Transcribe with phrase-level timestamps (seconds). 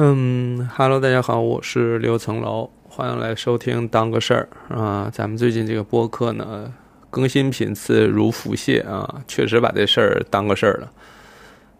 [0.00, 5.10] 嗯哈喽，大家好，我是刘层楼，欢迎来收听当个事儿啊。
[5.12, 6.72] 咱们最近这个播客呢，
[7.10, 10.92] 更新频次如腹泻啊，确实把这事儿当个事儿了。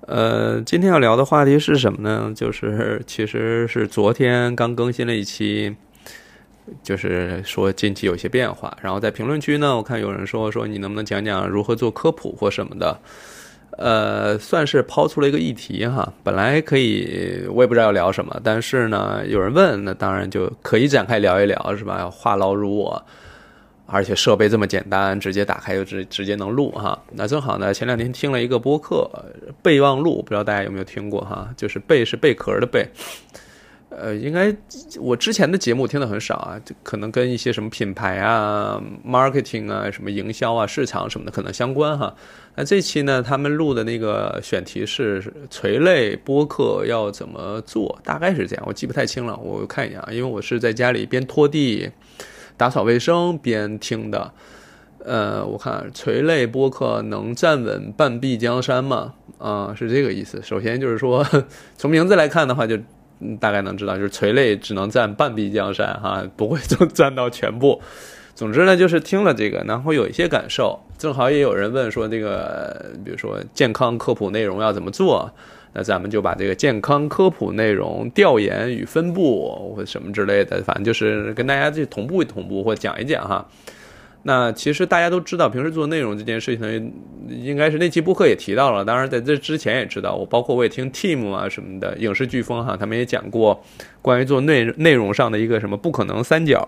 [0.09, 2.33] 呃，今天要聊的话题是什么呢？
[2.35, 5.77] 就是其实是昨天刚更新了一期，
[6.83, 8.77] 就是说近期有些变化。
[8.83, 12.99] 然后在评论区呢，我看有人说说你能不能讲讲如何做科普或什么的。
[13.79, 16.13] 呃，算是抛出了一个议题哈。
[16.25, 22.11] 本来可以，我也不知道要聊什么，但是呢，有人问，那当然就可以展开聊一聊，是吧？
[22.11, 23.01] 话痨如我，
[23.87, 27.01] 而且设备这么简单，直接打开就直直接能录哈。
[27.13, 29.09] 那正好呢，前两天听了一个播客
[29.63, 31.49] 《备忘录》，不知道大家有没有听过哈？
[31.57, 32.87] 就是备是贝壳的贝。
[33.91, 34.55] 呃，应该
[35.01, 42.15] 我之前的节目听的很少啊，可能跟一些什么品牌啊、marketing 啊、什么营销啊、市场什么的可能相关哈。
[42.55, 51.91] 那这期呢，他们录的那个选题是垂类播客要怎么做，大概是这样，我记不太清了，我看一下啊，因为我是在家里边拖地、
[52.59, 54.31] 打扫卫生边听的。
[55.03, 59.15] 呃，我看垂类播客能站稳半壁江山吗？
[59.39, 60.43] 啊，是这个意思。
[60.43, 61.27] 首先就是说，
[61.79, 62.79] 从名字来看的话，就。
[63.41, 67.81] 大概能知道，就是垂类只能占半壁江山哈，不会就占到全部。
[68.35, 70.79] 总之呢，就是听了这个，然后有一些感受。
[70.97, 75.29] 正好也有人问说，这个比如说健康科普内容要怎么做？
[75.75, 83.47] 那咱们就把这个健康科普内容调研与分布或什么之类的，反正就是跟大家去同步同步或讲一讲哈。
[84.25, 86.93] 那其实大家都知道，平时做内容这件事情，
[87.29, 88.85] 应该是那期播客也提到了。
[88.85, 93.63] 当然，在这之前也知道，我包括我也听 Team 啊什么的，影视飓风哈，他们也讲过
[94.03, 96.67] 关于做内内容上的一个什么不可能三角。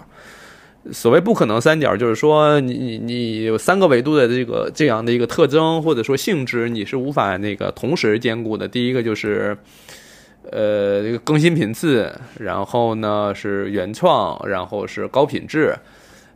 [0.92, 8.66] 所谓不可能三角，就是说你你你有三个维度的这个这样的一个特征或者说性质，你是无法那个同时兼顾的。
[8.66, 9.54] 第一个就是，
[10.50, 15.76] 呃，这个更新频次，然后呢是原创，然后是高品质。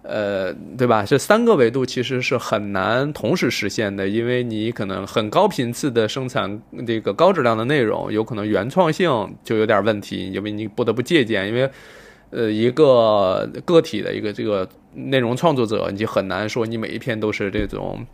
[0.06, 1.02] 呃，对吧？
[1.02, 11.48] 这三个维度其实是很难同时实现的，因为你可能很高频次的生产这个高质量的内容，有可能原创性就有点问题，因为你不得不借鉴。
[11.48, 11.70] 因为，
[12.28, 18.04] 呃，一个个体的一个这个内容创作者，你就很难说你每一篇都是这种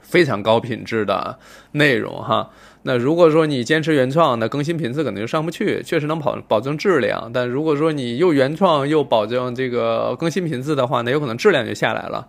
[0.00, 1.36] 非常高品质的
[1.72, 2.48] 内容哈。
[2.88, 7.28] 那如果说你坚持原创，那更新频次可能就上不去，确实能保保证质量。
[7.34, 12.28] 但如果说你又原创又保证这个更新频次的话，那有可能质量就下来了。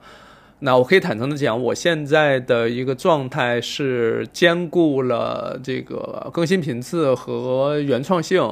[0.62, 8.52] 那我可以坦诚的讲，我现在的一个状态是兼顾了这个更新频次和原创性。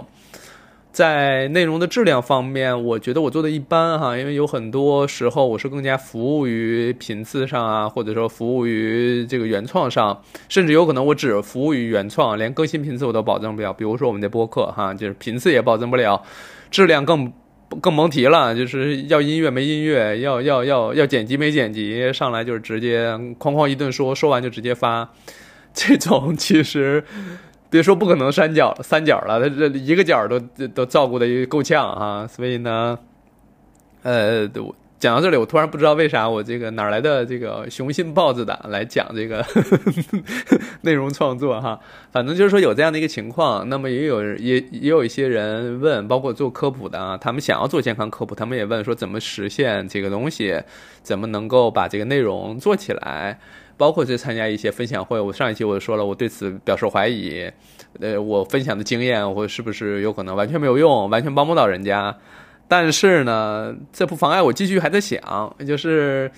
[0.96, 13.74] 在内容的质量方面，我觉得我做的一般哈，因为有很多时候我是更加服务于频次上啊，或者说服务于这个原创上，甚至有可能我只服务于原创，连更新频次我都保证不了。
[13.74, 16.24] 比如说我们的播客哈，就是频次也保证不了，
[16.72, 17.30] 质量更
[17.82, 25.12] 更甭提了，就是要音乐没音乐，要要要要剪辑没剪辑，上来就是直接哐哐一顿说，说完就直接发，
[25.74, 27.04] 这种其实。
[27.75, 32.25] 别说不可能三角三角了，他这一个角都都照顾的够呛啊！
[32.25, 32.97] 所以呢，
[34.02, 34.50] 呃，
[34.97, 39.46] 讲到这里，我突然不知道为啥我这个哪来的这个雄心豹子胆来讲这个
[40.84, 41.78] 内容创作哈。
[42.14, 50.62] 反正就是说有这样的一个情况，那么也有也也有一些人问，包括做科普的啊，他们想要做健康科普，他们也问说怎么实现这个东西，
[51.03, 53.38] 怎么能够把这个内容做起来。
[53.78, 57.52] 包括去参加一些分享会，我上一期我就说了，我对此表示怀疑。
[58.00, 62.16] 呃，我分享的经验，我是不是有可能完全没有用，完全帮不到人家？
[62.68, 66.31] 但是呢，这不妨碍我继续还在想，就是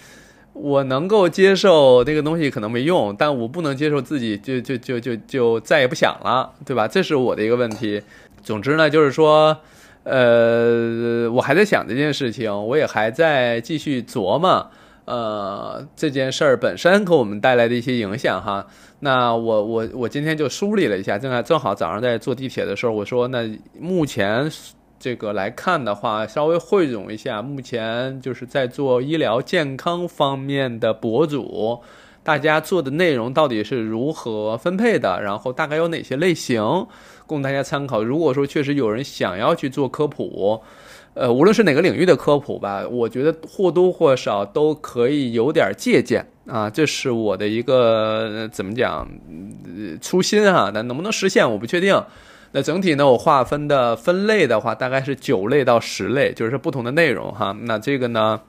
[0.54, 6.88] 我能够接受那个东西可能没用，但我不能接受自己就就就就就再也不想了，对吧？
[6.88, 8.02] 这是我的一个问题。
[8.44, 9.58] 总之呢，就是说，
[10.04, 14.70] 呃，我还在想这件事情，我也还在继续琢磨。
[15.08, 18.68] 呃，这件事儿本身给我们带来的一些影响哈，
[19.00, 24.52] 那我我我今天就梳理了一下，正在正好早上在坐地铁的时候，我说那目前
[25.00, 31.80] 这个来看的话，稍微汇总一下，目前就是在做医疗健康方面的博主，
[32.22, 36.86] 大家做的内容到底是如何分配的，然后大概有哪些类型
[37.26, 38.04] 供大家参考。
[38.04, 40.62] 如果说确实有人想要去做科普。
[41.18, 49.08] 呃，无论是哪个领域的科普吧，我觉得或多或少都可以有点借鉴啊，这是我的一个怎么讲
[50.00, 52.00] 初心哈，但能不能实现我不确定。
[52.52, 57.56] 那整体呢，我划分的分类的话，大概是九类到十类，就是不同的内容哈。
[57.64, 58.40] 那这个呢，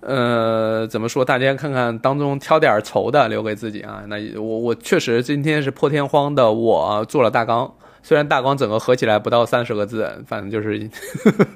[0.00, 1.24] 呃，怎么说？
[1.24, 4.02] 大家看看当中挑点稠的留给自己啊。
[4.08, 7.72] 那我我确实今天是破天荒的，我做了大纲。
[8.02, 10.88] 虽然大纲整个合起来不到三十个字，反正就是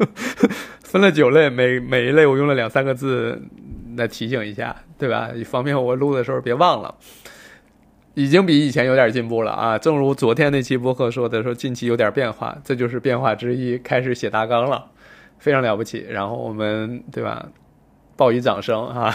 [0.84, 3.40] 分了九类，每每一类我用了两三个字
[3.96, 5.30] 来提醒一下，对吧？
[5.44, 6.94] 方便我录的时候别忘了。
[8.14, 9.76] 已经比以前有点进步了啊！
[9.76, 14.86] 正如昨天那期播客说的，说近期有点变化，这就是变化之一，开始写大纲了，
[15.40, 16.06] 非常了不起。
[16.08, 17.44] 然后我们对吧，
[18.16, 19.12] 报以掌声哈。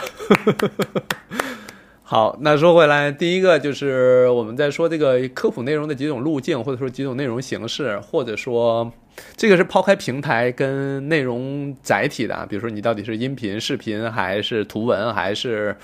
[2.12, 8.92] 好，那说回来，第一个就是我们在说这个科普内容的几种路径，或者说几种内容形式，或者说
[9.38, 15.78] 这个是抛开平台跟内容载体的啊，比如说你到底是音频、视频还是图文还是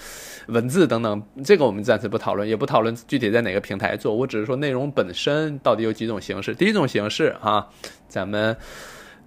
[0.47, 6.55] 文字等等，这个我们暂时不讨论，也不讨论具体在哪个平台做，我只是说内容本身到底有几种形式。
[6.55, 7.67] 第一种形式啊，
[8.07, 8.57] 咱们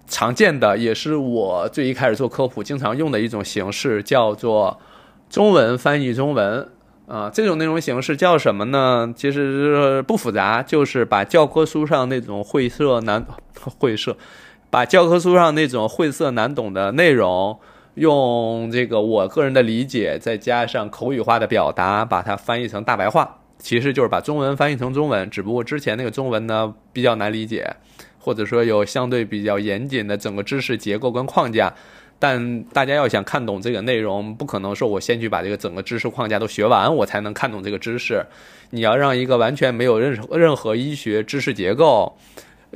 [0.05, 4.81] 常见的也是我最一开始做科普经常用的一种形式，叫做
[5.29, 6.67] 中文翻译中文。
[7.09, 9.11] 啊，这种内容形式叫什么呢？
[9.15, 13.25] 其实不复杂，就是把教科书上那种晦涩难
[13.79, 14.15] 晦涩，
[14.69, 17.59] 把教科书上那种晦涩难懂的内容，
[17.95, 23.37] 用这个我个人的理解，再加上口语化的表达，把它翻译成大白话。
[23.57, 27.75] 其实就是把中文翻译成中文，只不过之前那个中文呢比较难理解，
[28.19, 31.73] 或者说有相对比较严谨的整个知识结构跟框架。
[32.21, 38.21] 但大家要想看懂这个内容，不可能说我先去把这个整个知识框架都学完，我才能看懂这个知识。
[38.71, 42.17] 你要让一个完全没有任任何医学知识结构、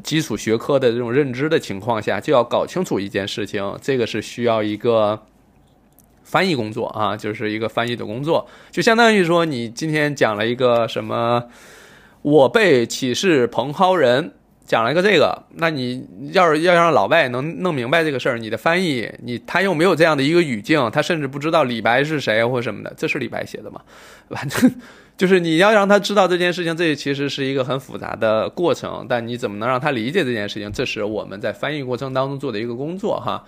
[0.02, 5.22] 基础学科的这种认知的情况下，就要搞清楚一件事情，这个是需要一个
[6.24, 11.44] 翻译工作啊，就是一个翻译的工作，就相当于说你今天讲了一个什么，
[12.22, 14.32] 我被启示蓬蒿人。
[14.66, 23.82] 讲了一个这个，那你要是要让老外能弄明白这个事儿，你的翻译，你他又没有这样的一个语境，他甚至不知道李白是谁或什么的，这是李白写的吗？
[24.30, 24.74] 反正
[25.18, 30.72] 就是你要让他知道这件事情，这其实是一个很复杂的过程，但你怎么能让他理解这件事情？
[30.72, 33.44] 这是我们在翻译过程当中做的一个工作哈。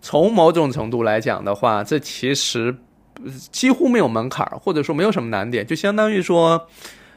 [0.00, 2.74] 从某种程度来讲的话，这其实
[3.52, 6.66] 几乎没有门槛，或者说没有什么难点，就相当于说。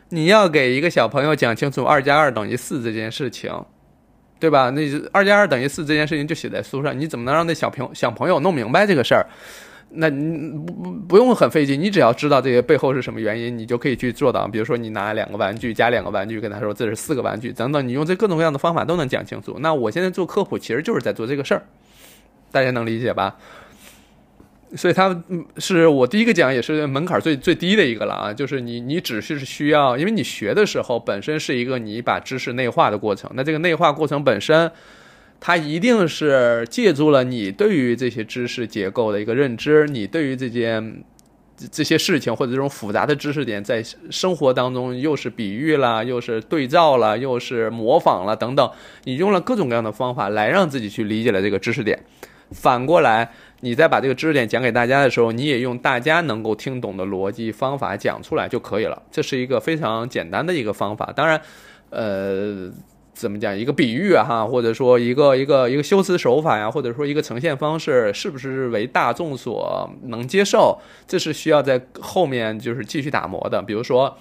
[0.09, 3.51] 你要给一个小朋友讲清楚二加二等于四这件事情，
[4.39, 4.69] 对吧？
[4.71, 9.25] 那二加二等于四这件事情就写在书上，你怎么能让那小朋小朋友弄明白这个事儿？
[9.91, 14.47] 那你不不不用很费劲，你只要知道这些背后是什么原因，你就可以去做到。
[14.47, 19.57] 比如说，你拿两个玩具加两个玩具，跟他说这是四个玩具，等等，你用这各种各样的方法都能讲清楚。
[19.61, 21.63] 那我现在做科普，其实就是在做这个事儿，
[22.51, 23.35] 大家能理解吧？
[24.75, 25.23] 所以它
[25.57, 28.31] 是我第一个讲，也是门槛最最低的一个了啊！
[28.31, 34.71] 就是你你只是需要，因为你学的时候本身是一个你把知识内化的过程，那这个内化过程本身，
[35.39, 41.03] 它一定是借助了你对于这些知识结构的一个认知，你对于这件
[41.71, 48.71] 这些事情或者这种复杂的知识点，在生活当中又是比喻了，又是对照了，又是模仿了等等，
[49.05, 51.99] 你用了各种各样的方法来让自己去理解了这个知识点，
[52.51, 53.31] 反过来。
[53.61, 59.01] 你在把这个知识点讲给大家的时候，你也用大家能够听懂的逻辑方法讲出来就可以了。
[59.11, 61.11] 这是一个非常简单的一个方法。
[61.13, 61.41] 当然，
[61.89, 62.71] 呃，
[63.13, 63.57] 怎么讲？
[63.57, 70.79] 一个比喻哈，或者说一个一个一个修辞手法呀，或者说一个呈现方式，是不是为大众所能接受？
[71.05, 73.61] 这是需要在后面就是继续打磨的。
[73.61, 74.17] 比如说，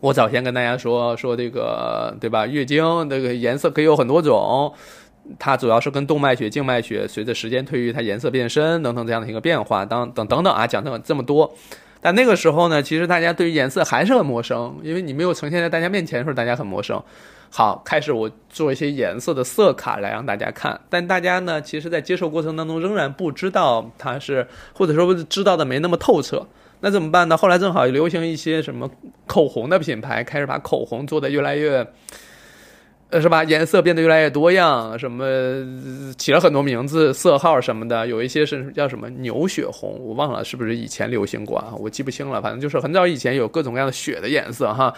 [0.00, 2.46] 我早先跟大家说说这个，对吧？
[2.46, 4.74] 月经这个颜色可以有很多种。
[5.38, 11.52] 它主要是跟动脉血、静脉血随着时间推移，它颜色变深等等这样的一个变化，当等等等啊，讲这么这么多。
[12.00, 17.02] 但那个时候呢，其实大家对于颜色还是很陌生，因为你没有呈现在大家面前的时候，大家很陌生。
[17.50, 26.46] 好，开始我做一些颜色的色卡来让大家看，但大家呢，其实在接受过程当中仍然不知道它是，或者说知道的没那么透彻。
[26.80, 27.36] 那怎么办呢？
[27.36, 28.88] 后来正好流行一些什么
[29.26, 31.86] 口红的品牌，开始把口红做的越来越。
[33.10, 33.42] 呃，是吧？
[33.42, 35.26] 颜色变得越来越多样，什么
[36.16, 41.74] 起了很多名字、色号什么的，有一些是叫什么牛血红，我忘了是不是以前流行过啊？
[41.76, 44.94] 我记不清了，反正就是很早以前有各种各样的血的颜色哈。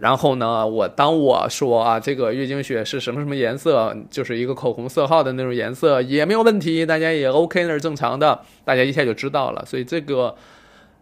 [0.00, 9.64] 然后呢，我当我说啊，这个月经血是什么什么颜色，就是一个口红色号的那种颜色，也没有问题，大家也 OK，那是正常的，大家一下就知道了。
[9.64, 10.34] 所以这个。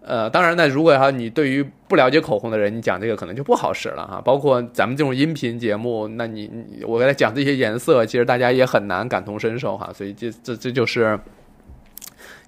[0.07, 4.23] 呃，当然呢，如果哈你对于不了解口红的人，你讲这个可能就不好使了哈。
[4.25, 6.49] 包括咱们这种音频节目，那你
[6.87, 9.91] 我给他讲这些颜色，其实大家也很难感同身受哈。
[9.93, 11.19] 所以这这这就是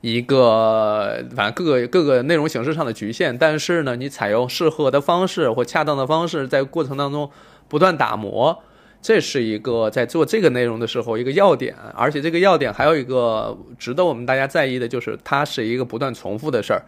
[0.03, 3.37] 一个反正各个各个内容形式上的局限。
[3.37, 7.29] 但是呢，你采用适合的方式或恰当的方式，在过程当中
[7.67, 8.57] 不断打磨，
[9.03, 11.75] 这是一个在做这个内容的时候一个要点。
[11.97, 16.83] 而且这个要点还有一个值得我们大家在意的，就是它是一个不断重复的事儿。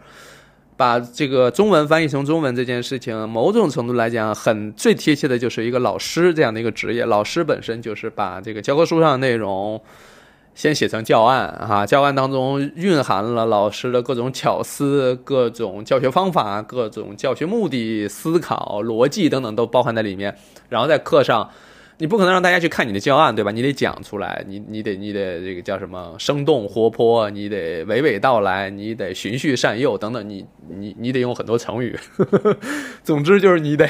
[0.81, 7.05] 把这个中文翻译成中文这件事情，某种程度来讲，很最贴切的就是一个老师这样的一个职业。
[7.05, 9.79] 老师本身就是把这个教科书上的内容
[10.55, 20.35] 先写成教案啊，教案当中蕴含了老师的各种巧思、各种教学方法、各种教学目的、思考逻辑等等都包含在里面，
[20.67, 21.47] 然后在课上。
[22.01, 23.51] 你不可能让大家去看你的教案，对吧？
[23.51, 31.95] 你得讲出来，你你得你得这个叫什么生动活泼，你得娓娓道来，你得循序善诱等等，你你你得用很多成语。
[33.05, 33.87] 总之就是你得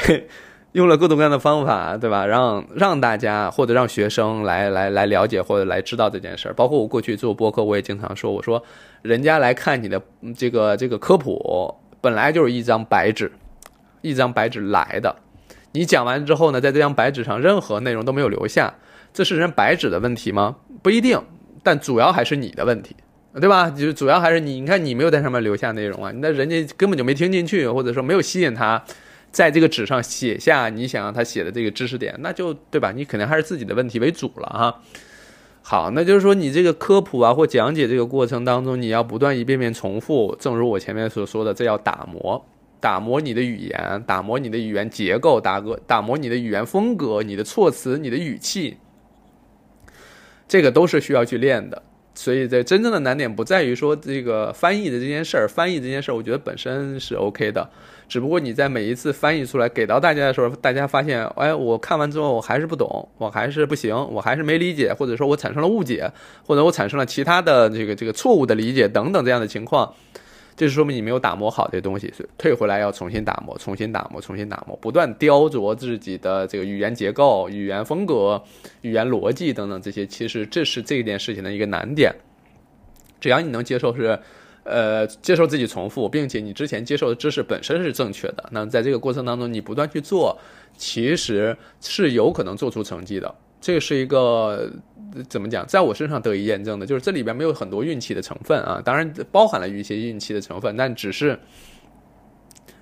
[0.74, 2.25] 用了各种各样的方法，对吧？
[2.25, 6.53] 让让大家或者让学生来来来了解或者来知道这件事儿。
[6.53, 8.62] 包括我过去做播客，我也经常说，我说
[9.03, 10.01] 人家来看你的
[10.36, 13.32] 这个这个科普，本来就是一张白纸，
[14.01, 15.15] 一张白纸来的。
[15.74, 18.74] 你讲完之后呢，在这张白纸上任何内容都没有留下，
[19.13, 20.58] 这是人白纸的问题吗？
[20.82, 21.22] 不一定，
[21.63, 22.96] 但主要还是你的问题，
[23.40, 23.70] 对吧？
[23.70, 28.84] 就主要还是你，你看你没有在上面留下内容啊，那人家根本就没听进去，或者说没有吸引他，
[29.32, 32.92] 在这个纸上写下你想让他写的这个知识点，那就对吧？
[32.92, 34.82] 你肯定还是自己的问题为主了哈。
[35.62, 42.44] 好，那就是说你这个科普啊或讲解这个过程当中，你要不断一遍遍重复，正如我前面所说的，这要打磨。
[42.82, 48.76] 打磨你的语言，打磨你的语言结构，打个打磨你的语言风格，你的措辞，你的语气，
[50.48, 51.84] 这个都是需要去练的。
[52.14, 57.68] 所以，这真正的难点不在于说这个翻译的这件事儿，翻译这件事儿，我觉得本身是 OK 的。
[58.10, 66.12] 只不过你在每一次翻译出来给到大家的时候，大家发现，哎，我看完之后我还是不懂，我还是不行，我还是没理解，或者说我产生了误解，
[66.46, 69.94] 或者我产生了其他的这个这个错误的理解等等这样的情况。
[70.62, 78.39] 这是说明你没有打磨好这东西，所以退回来要重新打磨，重新打磨，重新打磨，不断雕琢自己的这个语言结构、语言风格、
[78.82, 80.06] 语言逻辑等等这些。
[80.06, 82.13] 其实这是这件事情的一个难点。
[83.20, 84.20] 只要你能接受是，
[84.63, 90.38] 呃，接受自己重复，并且你之前接受的知识本身是正确的，那在这个过程当中你不断去做，
[90.77, 93.34] 其实是有可能做出成绩的。
[93.60, 94.72] 这是一个
[95.30, 101.39] 怎么讲，在我身上得以验证的，就是这里边没有很多运气的成分啊，当然包含了一些运气的成分，但只是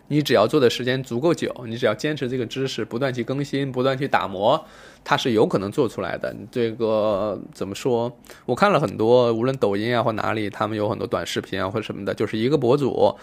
[0.07, 4.63] 你只要做的时间足够久，你只要坚持这个知识，不断去更新，不断去打磨，
[5.03, 6.35] 它是有可能做出来的。
[6.51, 8.15] 这个怎么说？
[8.45, 13.15] 我看了很多，无论抖音啊或哪里，他们有很多短视频啊或者什么的，就是一个博主，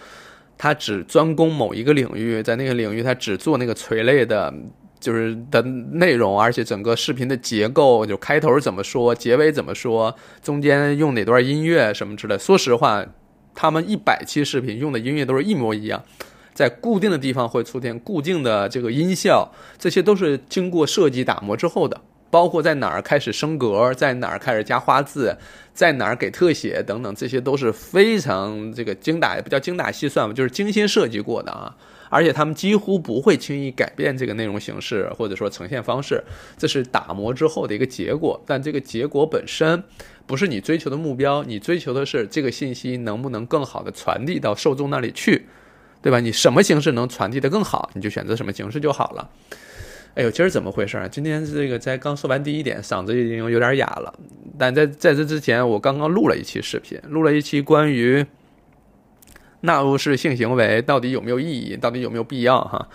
[0.57, 4.53] 他只专攻某一个领域，在那个领域他只做那个垂类的。
[4.99, 12.37] 就是的内容，而且整个视频的结构，就开头怎么说，结尾怎么说，中间用哪段音乐什么之类。
[12.37, 13.05] 说实话，
[13.53, 16.03] 他们一百期视频用的音乐都是一模一样，
[16.53, 22.01] 在固定的地方会出现固定的这个音效，这些都是经过设计打磨之后的。
[22.29, 25.37] 包括在哪儿开始升格，在哪儿开始加花字，
[25.73, 31.73] 在哪儿给特写等等，这些都是非常这个精打，也不叫精打细算吧，就是精心设计过的啊。
[32.09, 36.23] 而且他们几乎不会轻易改变这个内容形式，或者说呈现方式，
[36.57, 38.41] 这是打磨之后的一个结果。
[38.45, 39.83] 但这个结果本身
[40.25, 45.45] 不是你追求的目标，你追求的是这个信息能不能更好的传递到受众那里去，
[46.01, 46.19] 对吧？
[46.19, 49.29] 你什么形式能传递的更好，你就选择什么形式就好了。
[50.15, 51.07] 哎呦，今儿怎么回事？
[51.11, 54.13] 今天这个才刚说完第一点，嗓子已经有点哑了。
[54.57, 58.25] 但在在这之前，我刚刚录了一期视频，录了一期关于。
[59.61, 61.75] 纳入式性行为到底有没有意义？
[61.75, 62.61] 到底有没有必要？
[62.61, 62.87] 哈，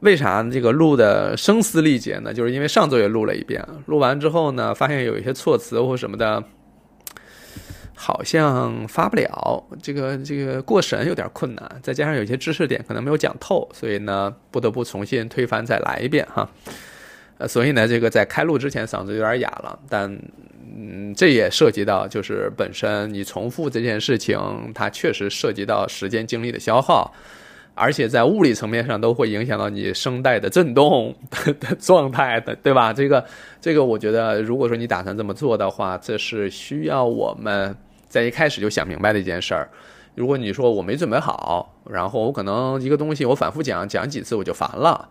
[0.00, 2.32] 为啥这个录的声嘶力竭呢？
[2.32, 6.42] 就是因为上周也录了一遍，录完之后呢，发现有一些措辞或什么的，
[7.94, 16.48] 好像发不了，这个这个过审有点困难，再加上有些知识点可能没有讲透，所以呢，不得不重新推翻再来一遍哈。
[17.40, 20.16] 呃，所以呢，这个在开录之前嗓子有点哑了，但。
[20.82, 24.38] 嗯，这也涉及到，就是本身你重复这件事情，
[24.72, 27.12] 它确实涉及到时间精力的消耗，
[27.74, 31.14] 而且在物理层面上都会影响到你声带的震动
[31.58, 32.92] 的 状态的，对吧？
[32.92, 33.22] 这个，
[33.60, 37.76] 这个，我觉得，如果说你打算这么做的话，这是需要我们
[38.08, 39.68] 在一开始就想明白的一件事儿。
[40.14, 45.08] 如果你说我没准备好，然后我可能一个东西我反复讲讲几次我就烦了。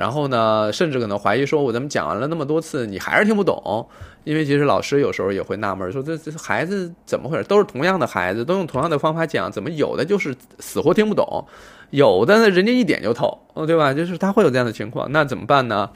[0.00, 3.86] 然后呢，甚至可能怀疑说，我怎么讲完了那么多次，你还是听不懂？
[4.24, 7.44] 因为其实老师有时候也会纳闷，说这这孩子怎么回事？
[7.44, 11.44] 都是同样的孩子，都用同样的方法讲，怎么有的就是死活听不懂，
[11.90, 13.92] 有的呢人家一点就透，对吧？
[13.92, 15.90] 就是他会有这样的情况，那怎么办呢？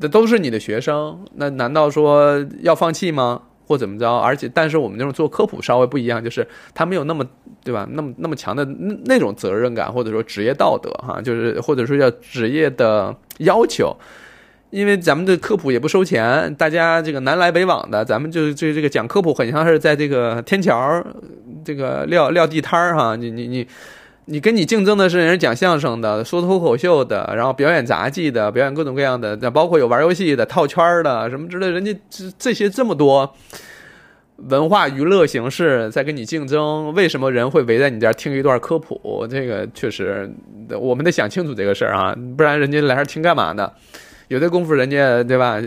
[0.00, 3.42] 这都是你的学生，那难道说要放弃吗？
[3.66, 4.10] 或怎么着？
[4.10, 7.24] 而且，但是我们那种做科普稍微不一样，就是他没有那么，
[7.62, 7.86] 对吧？
[7.90, 8.64] 那么那么强的
[9.04, 13.96] 那种责任感，或者说职业道德，哈，就是或者说叫职业的要求。
[14.70, 21.00] 因为咱们的科普也不收钱，大家这个南来北往的，咱们就就这个讲科普，很像是在这个天桥
[21.64, 23.14] 这个撂撂地摊儿哈。
[23.14, 23.64] 你你你
[24.26, 33.34] 你跟你竞争的是人讲相声的、说脱口秀的，然后表演杂技的、表演各种各样的，包括有玩游戏的、套圈的什么之类，人家这这些这么多
[34.36, 39.26] 文化娱乐形式在跟你竞争，为什么人会围在你这儿听一段科普？
[39.30, 40.32] 这个确实，
[40.80, 43.70] 我们得想清楚这个事儿啊，不然人家来这儿听干嘛呢？
[44.28, 45.60] 有这功夫，人家对吧？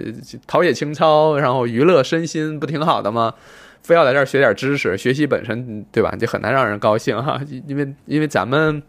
[0.47, 3.35] 陶冶情操，然后娱乐身心，不挺好的吗？
[3.87, 7.39] 非要来这儿学点知识，学习本身对吧，就很难让人高兴哈。
[7.65, 8.83] 因为因为咱们，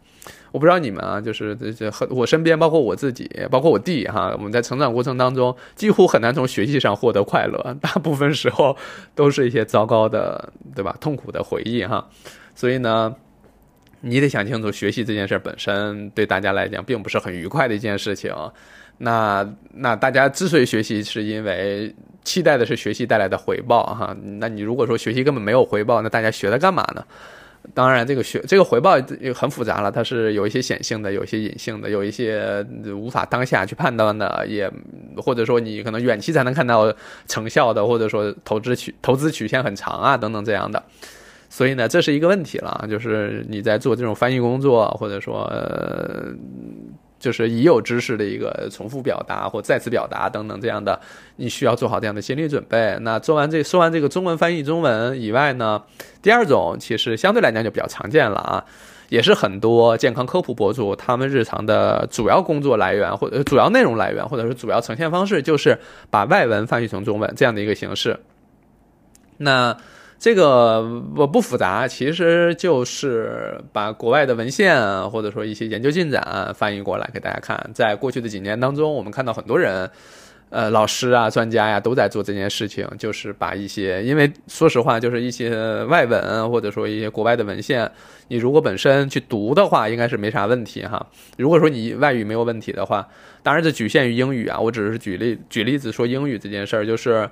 [0.51, 8.77] 我不知道你们啊，就是这这和我身边，包括我自己，包括我弟哈，我们在成长过程当中，几乎很难从学习上获得快乐，大部分时候
[9.15, 10.97] 都是一些糟糕的，对吧？
[11.01, 12.09] 痛苦的回忆哈。
[12.57, 13.15] 所以呢，
[14.01, 18.35] 你得想清楚，学习这件事本身对大家来讲并不是很愉快的一件事情。
[18.99, 24.17] 那那大家之所以学习，是因为期待的是学习带来的回报哈。
[24.41, 27.05] 那你如果说学习根本没有回报，那大家学它干嘛呢？
[27.75, 28.97] 当然，这个学这个回报
[29.35, 32.65] 很复杂了，它是有一些显性的，有一些隐性的，有一些
[32.95, 34.71] 无法当下去判断的，也
[35.17, 36.93] 或者说你可能远期才能看到
[37.27, 40.83] 成效的，或者说投资曲投资曲线很长啊等等这样的。
[41.51, 45.51] 所以呢，这是一个问题了，就是你在做这种翻译工作，或者说。
[47.19, 51.01] 就是已有知识的一个重复表达或再次表达等等这样的，
[51.37, 52.97] 你需要做好这样的心理准备。
[53.03, 55.83] 那做完这说完这个中文翻译中文以外呢，
[56.23, 58.65] 第二种其实相对来讲就比较常见了啊，
[59.09, 65.79] 也是很多健康科普博主他们日常的主要工作来源或者主要内容来源或者是主要呈现方式，就是
[66.11, 68.19] 把外文翻译成中文这样的一个形式。
[69.39, 69.77] 那。
[70.19, 70.81] 这个
[71.15, 77.71] 我不复杂，其实就是把国外的文献或者说一些研究进展翻译过来给大家看。
[77.73, 79.89] 在过去的几年当中，我们看到很多人，
[80.51, 87.89] 呃，老师啊、专家呀，都在做这件事情，就是把一些，因为说实话，就是一些外文或者说一些国外的文献，
[88.27, 91.07] 你如果本身去读的话，应该是没啥问题哈。
[91.37, 93.07] 如果说你外语没有问题的话，
[93.45, 97.31] 当然这局限于英语啊，我只是举例举例子说英语这件事儿，就是。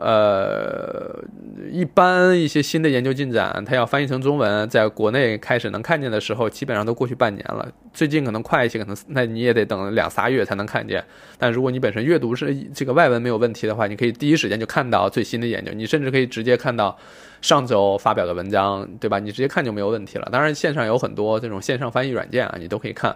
[0.00, 1.22] 呃，
[1.70, 7.70] 一般一些新的研究进展，它要翻译成中文，在国内开始能看见的时候，基本上都过去半年了。
[7.92, 11.04] 最近可能快一些，可能那你也得等两仨月才能看见。
[11.36, 16.96] 但如果你本身阅读是这个外文没有问题的话，你可以第一时间就看到最新的研究，你甚至可以直接看到
[17.42, 19.18] 上周发表的文章，对吧？
[19.18, 20.26] 你直接看就没有问题了。
[20.32, 23.14] 当然，线上有很多这种线上翻译软件啊，你都可以看。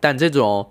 [0.00, 0.70] 但这种。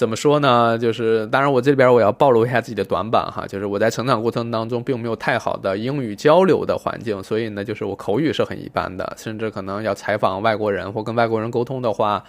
[0.00, 0.78] 怎么说呢？
[0.78, 12.24] 就是当然，我这边我要暴露一下自己的短板哈，就是我在成长过程当中并没有太好的英语交流的环境，所以呢，就是我口语是很一般的，甚至可能要采访外国人或跟外国人沟通的话，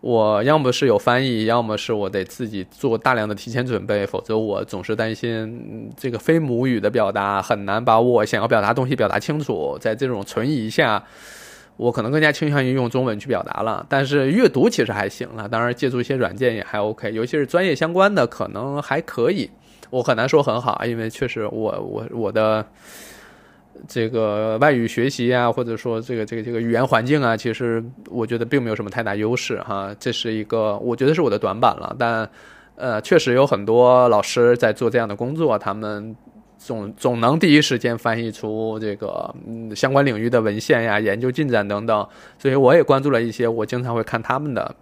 [0.00, 11.04] 我要么是有翻译，要么是我得自己做大量的提前准备，否则我总是担心这个非母语的表达很难把我想要表达东西表达清楚，在这种存疑下。
[11.76, 15.48] 我可能更加倾向于用中文去表达了，但是阅读其实还行了。
[15.48, 19.50] 当然，借助一些软件也还 OK，尤其是专业相关的，可能还可以。
[19.90, 22.64] 我很难说很好，因为确实我我我的
[23.88, 29.94] 这个外语学习啊，或者说这个这个这个语言环境啊，其实我觉得并没有什么太大优势哈。
[29.98, 31.94] 这是一个我觉得是我的短板了。
[31.98, 32.28] 但
[32.76, 36.14] 呃，确实有很多老师在做这样的工作，他们。
[36.64, 44.74] 总总能第一时间翻译出这个嗯相关领域的文献呀、研究进展等等，所以我也关注了一些，我经常会看他们的，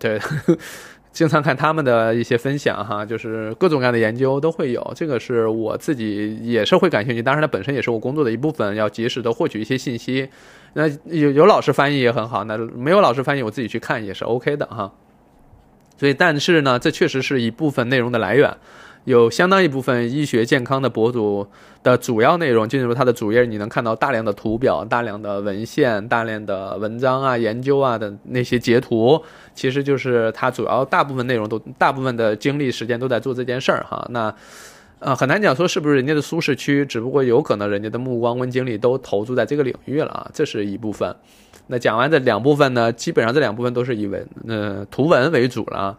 [0.00, 0.18] 对，
[1.12, 10.30] 经常看他们的一些分享哈，就是各种各样的研究都会有，这个是我自己也是会感兴趣，当然它本身也是我工作的一部分，要及时的获取一些信息。
[10.72, 14.90] 那有有老师翻译也很好，那没有老师翻译，我自己去看也是 OK 的哈。
[15.98, 18.56] 所以，但是呢，这确实是一部分内容的来源。
[19.08, 21.46] 有相当一部分医学健康的博主
[21.82, 29.18] 的主要内容进入他的主页，你能看到大量的图表、大量的文献、大量的文章啊、研究啊的那些截图，
[29.54, 34.06] 其实就是他主要大部分内容都大部分的精力时间都在做这件事儿哈。
[34.10, 34.34] 那
[34.98, 41.16] 呃很难讲说是不是人家的舒适区，只不过有可能人家的目光跟精力都投注在这个领域了啊，这是一部分。
[41.68, 45.96] 那讲完这两部分呢，基本上这两部分都是以文呃图文为主了。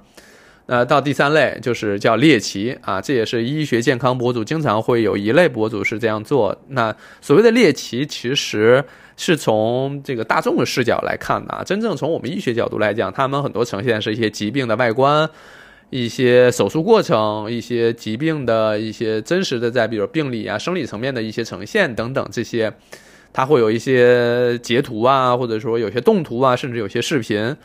[0.69, 6.55] 呃，到第三类就是叫猎奇啊，这也是医学健康博主经常会有一类博主是这样做。
[6.67, 8.85] 那所谓的猎奇，其实
[9.17, 11.63] 是从这个大众的视角来看的啊。
[11.63, 15.27] 真正从我们医学角度来讲，他们很多呈现是一些疾病的外观、
[15.89, 22.71] 一些手术过程、一些疾病的一些真实的在比如病理啊、生理层面的一些呈现等等这些，
[23.33, 27.57] 它会有一些截图啊，或者说有些动图啊，甚至有些视频。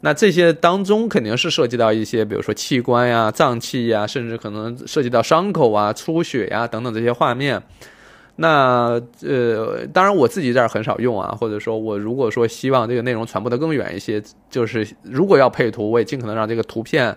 [0.00, 7.60] 那这些当中肯定是涉及到一些，比如说器官呀、脏器呀，甚至可能涉及到伤口啊、出血呀等等这些画面。
[8.36, 17.16] 那呃，当然我自己这儿很少用啊，或者说我如果说希望这个内容传播的更远一些，就是如果要配图，我也尽可能让这个图片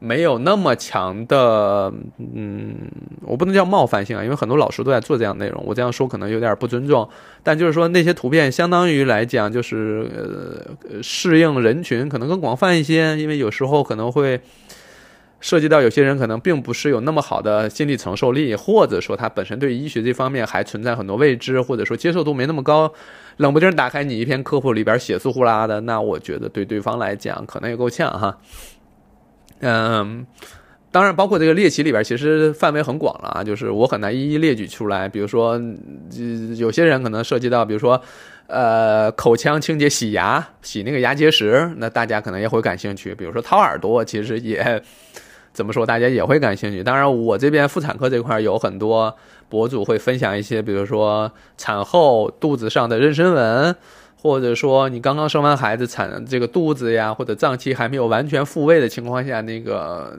[0.00, 2.74] 没有那么强的，嗯，
[3.22, 7.08] 我不能叫冒犯性啊，因为很多老师都在做这样内容，我这样说可能有点不尊重，
[7.44, 14.40] 但就是说那些图片相当于来讲就是呃适应人群可能更广泛一些，因为有时候可能会。
[15.42, 22.92] 涉及到有些人可能并不是有那么好的心理承受力，或者说他本身对医学这方面还存在很多未知，或者说接受度没那么高，
[23.38, 28.36] 冷不丁打开你一篇科普里边血丝呼啦的，那我觉得对对方来讲可能也够呛哈。
[29.60, 30.26] 嗯，
[30.90, 35.08] 当然包括这个猎奇里边其实范围很广了啊，就是我很难一一列举出来。
[35.08, 35.60] 比如说，
[36.56, 38.00] 有些人可能涉及到，比如说，
[38.46, 43.14] 呃，口腔清洁洗牙洗那个牙结石，那大家可能也会感兴趣。
[43.14, 44.82] 比如说掏耳朵，其实也。
[45.52, 46.80] 怎么说，大家也会感兴趣。
[46.80, 49.12] 当然，我这边妇产科这块有很多
[49.48, 53.76] 博主会分享一些，比如说产后肚子上的妊娠纹。
[54.22, 60.14] 或者说你刚刚生完孩子，产这个肚子呀，或者脏器还没有完全复位的情况下，那个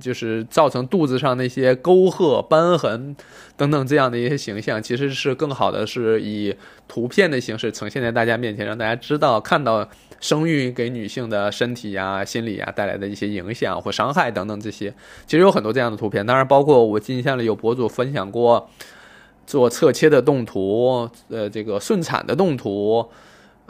[0.00, 3.16] 就是造成肚子上那些沟壑、瘢痕
[3.56, 6.54] 等等这样的一些形象，其实是更好的是以
[6.86, 9.88] 图片的形式呈现在大家面前，让大家知道看到
[10.20, 14.94] 生育给女性的身体呀、心理呀带来的一些影响或伤害等等这些，
[15.26, 16.24] 其实有很多这样的图片。
[16.24, 18.70] 当然，包括我印象里有博主分享过
[19.44, 23.04] 做侧切的动图，呃，这个顺产的动图。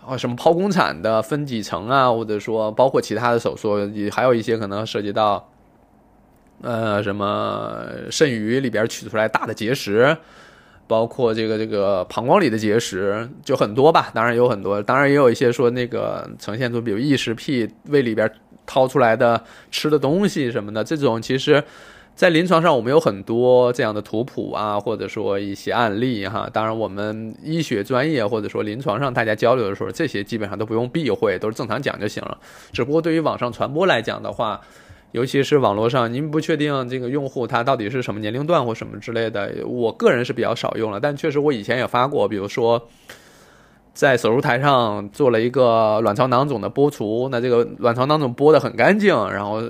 [0.05, 5.49] 啊，什么剖宫产的分几层啊，或者说包括其他的手术，也还有一些可能涉及到，
[6.61, 10.17] 呃，什么肾盂里边取出来大的结石，
[10.89, 14.11] 包括这个这个膀胱里的结石，就很多吧。
[14.13, 18.29] 当然有很多，当然也有一些说那个呈现出比如异食癖，胃里边
[18.67, 21.63] 掏出来的吃的东西什么的，这种其实。
[22.15, 26.49] 在临床上，我们有很多这样的图谱啊，或者说一些案例哈。
[26.53, 32.39] 当然，我们医学专业或者说临床上大家交流的时候，这些基本上都不用避讳，都是正常讲就行了。
[32.73, 34.61] 只不过对于网上传播来讲的话，
[35.13, 41.01] 尤其是网络上，您不确定这个用户他到底是什么年龄段或什么之类的，我个人是比较少用了。
[41.01, 42.89] 但确实我以前也发过，比如说。
[43.95, 49.63] 在手术台上做了一个卵巢囊肿的剥除，那这个卵巢囊肿剥得很干净，然后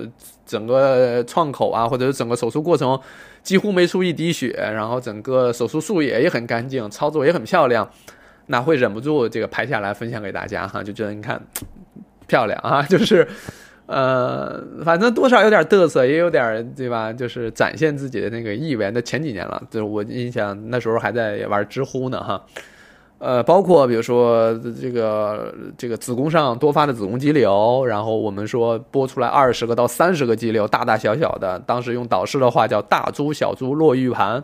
[0.45, 2.99] 整个创口啊，或者是整个手术过程
[3.41, 7.89] 几乎没出一滴血，然后整个手术术野也很干净，操作也很漂亮，
[8.47, 11.41] 那会忍不住这个拍下来分享给大家哈，就觉得你看
[12.27, 13.27] 漂亮啊，就是
[13.85, 17.11] 呃，反正多少有点嘚瑟，也有点对吧？
[17.11, 18.89] 就是展现自己的那个意味。
[18.91, 22.41] 那前几年了，就是我印象那时候还在玩知乎呢哈。
[23.23, 34.43] 呃，包括比如说这个这个子宫上多发的子宫肌瘤，然后我们说剥出来二十个到三十个肌瘤，大大小小的，当时用导师的话叫“大珠小珠落玉盘”，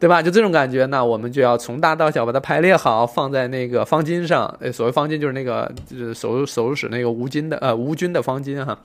[0.00, 0.20] 对吧？
[0.20, 4.52] 就这种感觉，那我们就要从大到小把它排列好，放在那个方巾上。
[4.60, 8.76] 呃，所谓方巾就是那个就是手手术室那个无菌的呃无菌的方巾哈，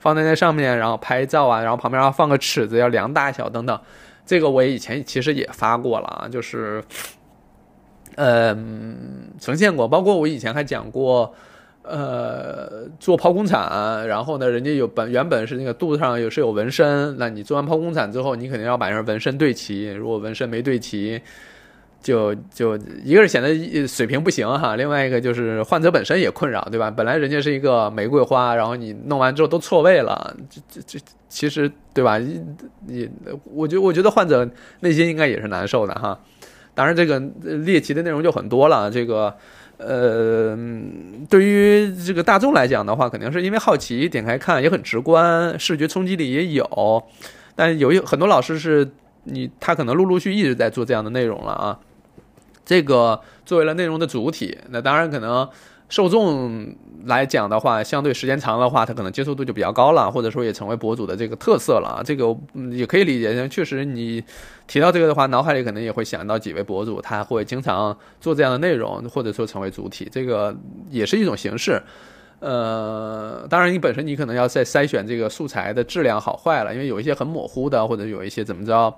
[0.00, 3.78] 放在那上面，然后拍照啊，然后旁边要放个尺子，要量大小等等。
[4.26, 6.82] 这个我以前其实也发过了啊，就是。
[8.16, 8.56] 呃，
[9.40, 11.34] 呈现过，包括我以前还讲过，
[11.82, 21.20] 呃，做剖宫产，然后呢，人家有本原本是那个肚子上有是有纹身，那你做完剖宫产之后，你肯定要把那纹身对齐，如果纹身没对齐，
[22.00, 26.90] 就就一个是显得水平不行哈，另外一个就是患者本身也困扰，对吧？
[26.90, 32.18] 本来人家是一个玫瑰花，然后你弄完之后都错位了，这这这其实对吧？
[32.86, 33.08] 你
[33.44, 34.48] 我觉我觉得患者
[34.80, 36.20] 内心应该也是难受的哈。
[36.74, 37.18] 当然，这个
[37.64, 38.90] 猎奇的内容就很多了。
[38.90, 39.34] 这个，
[39.78, 40.58] 呃，
[41.28, 47.02] 对于这个大众来讲的话，肯定是因为好奇点开看，也很直观，视觉冲击力也有。
[47.54, 48.90] 但有一很多老师是
[49.24, 51.78] 你，他可能陆陆续续一直在做这样的内容了啊。
[52.64, 55.48] 这个作为了内容的主体，那当然可能。
[55.88, 62.02] 受众来讲的话，相对时间长的话，他可能接受度就比较高了，或者说也成为博主的这个特色了。
[62.04, 62.34] 这个
[62.70, 64.24] 也可以理解，确实你
[64.66, 70.56] 提到这个的话，脑海里可能也会想到几位博主，他会经常做这样的内容，或者说成为主体，这个
[70.90, 71.80] 也是一种形式。
[72.40, 78.92] 呃，当然你本身你可能要在筛选这个素材的质量好坏了，因为有一些很模糊的，或者有一些怎么着。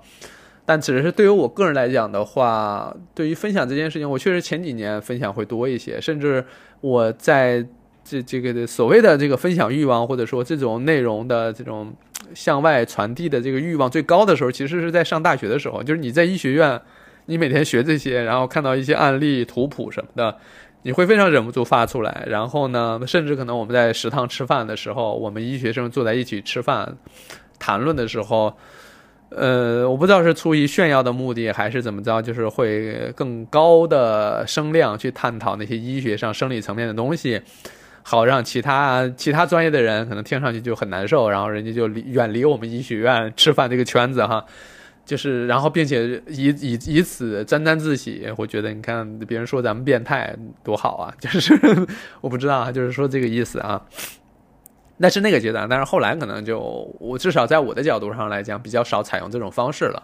[0.69, 6.43] 但只是对于我个人来讲的话，对于分享这件事情，我确实前几年分享会多一些，甚至
[6.81, 7.65] 我在
[8.03, 11.93] 这这个所谓的这个分享欲望，或者说这种内容的这种
[12.35, 15.81] 向外传递的这个欲望最高的时候，其实是在上大学的时候。
[15.81, 16.81] 就是你在医学院，
[17.27, 20.37] 你每天学这些，然后看到一些案例图谱什么的，
[20.81, 22.25] 你会非常忍不住发出来。
[22.27, 26.97] 然后呢，甚至可能我们在食堂吃饭的时候，我们医学生坐在一起吃饭
[27.57, 28.53] 谈论的时候。
[29.29, 37.41] 呃，我不知道是出于炫耀的目的还是怎么着，就是会更高的声量去探讨那些医学上生理层面的东西，
[38.03, 44.45] 好让其他其他专业的人可能听上去就很难受，然后人家就离远离我们医学院吃饭这个圈子哈。
[45.05, 50.35] 就是然后并且以以以此沾沾自喜，我觉得你看别人说咱们变态
[50.65, 51.57] 多好啊，就是
[52.19, 53.81] 我不知道啊，就是说这个意思啊。
[54.97, 56.59] 那是那个阶段，但是后来可能就
[56.99, 60.03] 我至少在我的角度上来讲，比较少采用这种方式了。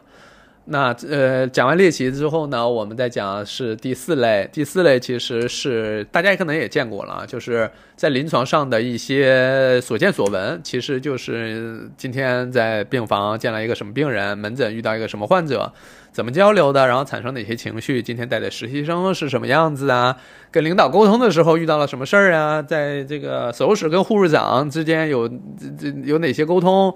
[0.65, 4.49] 那呃，讲完猎奇之后呢，我们再讲是第四类。
[4.53, 15.69] 第四类其实是大家可能也见过了，就是在临床上的一些所见所闻，其实就是今天在病房见了一个什么病人，门诊遇到一个什么患者，
[16.13, 20.15] 怎么交流的，然后产生哪些情绪，今天带的实习生是什么样子啊，
[20.51, 25.35] 跟领导沟通的时候遇到了什么事儿啊，在这个手术室跟护士长之间有这
[25.77, 26.95] 这有哪些沟通。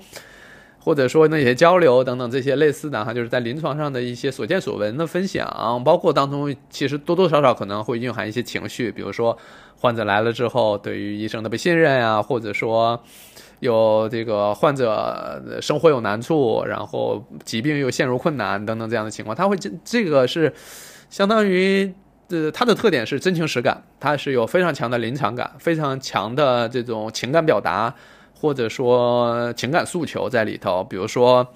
[0.79, 9.37] 或者说那些交流等等这些类似的哈，就是在临床上的一些所见所闻的分享，包括当中其实多多少少可能会蕴含一些情绪，比如说
[9.75, 13.03] 患者来了之后对于医生的不信任啊，或者说
[13.59, 20.53] 有这个患者生活有难处，然后疾病又陷入困难等等这样的情况，他会这这个是
[21.09, 21.93] 相当于
[22.29, 27.93] 呃它的特点是真情实感，它是有非常强的临场感，非常强的这种情感表达。
[28.39, 31.47] 或者说情感诉求在里头，比如说，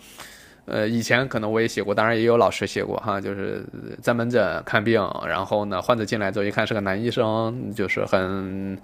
[0.66, 3.64] 呃，以前可能我也写过，当然也有老师写过哈，就是
[4.02, 8.76] 在门诊看病，然后呢，患者进来之后一看是个男医生，就是很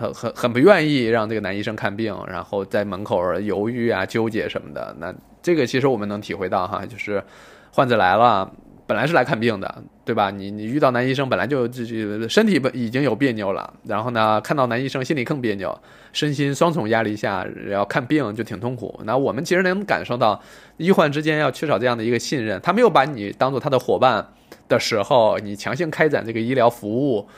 [0.00, 4.96] 很很很不愿意让这个男医生看病，然后在门口犹豫啊、纠结什么的。
[4.98, 7.22] 那这个其实我们能体会到哈，就是
[7.70, 8.50] 患者来了。
[8.86, 10.32] 本来是来看病的，对吧？
[10.32, 11.84] 你你遇到男医生，本来就就
[12.28, 15.78] 身体本已经有别扭了，然后呢，看到男医生心里更别扭，
[16.12, 19.00] 身心双重压力下要看病就挺痛苦。
[19.04, 20.42] 那我们其实能感受到，
[20.76, 24.26] 医患之间要缺少这样的一个信任，他没有把你当做他的伙伴
[24.68, 27.28] 的时候，你强行开展这个医疗服务。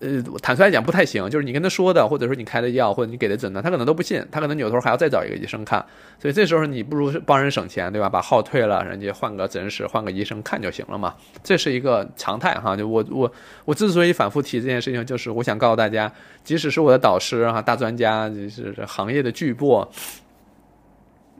[0.00, 5.84] 呃，坦率来讲不太行，就是你跟他说的，或者说你开的药，或者你给的诊断，他可能都不信，他可能扭头还要再找一个医生看，
[6.20, 8.08] 所以这时候你不如帮人省钱，对吧？
[8.08, 11.16] 把号退了，人家换个诊室，换个医生看就行了嘛。
[11.42, 12.76] 这是一个常态哈。
[12.76, 13.32] 就我我
[13.64, 16.12] 我之所以反复提这件事情，就是我想告诉大家，
[16.44, 19.84] 即使是我的导师哈，大专家，就是行业的巨擘，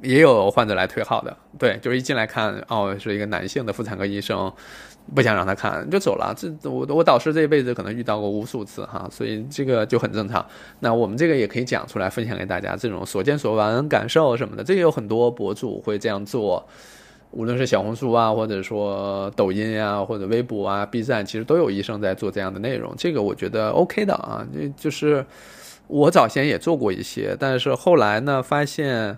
[0.03, 4.53] 也有患者来退号的，对，就是一进来看，哦，是一个男性的妇产科医生。
[5.15, 10.45] 不想让他看就走了，这我我导师这一辈子可能遇到过无数次哈，所以这个就很正常。
[10.81, 16.63] 那我们这个也可以讲出来分享给大家，这种所见所闻、感受什么的，这个有很多博主会这样做，
[17.31, 24.47] 无论是小红书啊，或者说抖音啊，或者微博啊、B 站，其实都有医生在做这样的内容，这个我觉得 OK 的啊。
[24.53, 25.25] 就就是
[25.87, 29.17] 我早先也做过一些，但是后来呢，发现，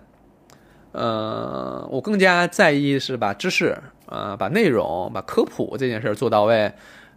[0.93, 3.77] 呃，我更加在意是把知识。
[4.11, 6.69] 呃，把内容、把科普这件事做到位，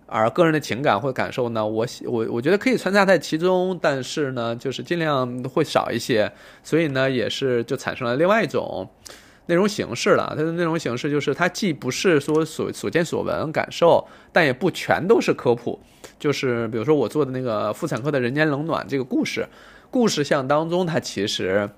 [0.06, 6.30] 而个人的情感或感受呢，我我我觉得可以穿插在其中，但是呢，就是尽量会少一些。
[6.62, 8.88] 所以呢，也是就产生了另外一种
[9.46, 10.34] 内容形式了。
[10.36, 15.80] 它的内容形式就是，它既不是说所所见所闻感受，但也不全都是科普。
[16.18, 19.48] 就是比如说我做的那个妇产科的人间冷暖这个故事，
[19.90, 21.68] 故事项当中，它其实。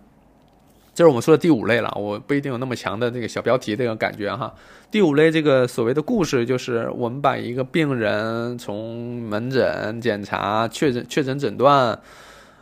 [0.96, 4.50] 这是我们说的第五类了，我不一定有那么强的这个小标题这个感觉哈。
[4.90, 11.98] 第五类这个所谓的故事，就是我们把一个病人从门诊检查、确诊、确诊诊断，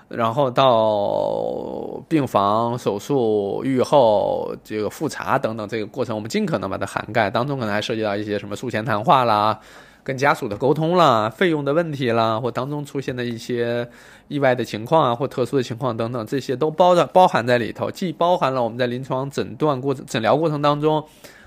[0.09, 9.61] 然后到病房手术、愈后这个复查等等这个过程，我们尽可能把它涵盖，当中可能还涉及到一些什么术前谈话啦。
[10.05, 13.88] 跟家属的沟通啦，费用的问题啦，或当中出现的一些
[14.29, 21.03] 意外的情况啊，或特殊的情况等等，这些都包着包含在里头，既包含了我们在临床诊断过程、诊疗过程当中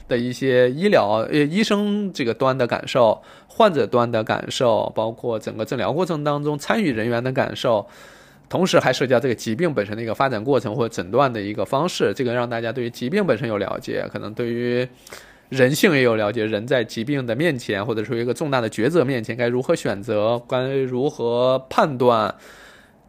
[0.07, 7.85] 的一些医疗呃医生这个端的感受，患者端的感受，包括整个诊疗过程当中参与人员的感受，
[8.49, 14.89] 同时还涉及到这个疾病本身的一个发展过程或诊断的一个方式，这个让大家对于疾病本身有了解，可能对于。
[15.49, 22.35] 人性也有了解，人在疾病的面前，或者说一个重大的抉择面前，该如何选择，该如何判断，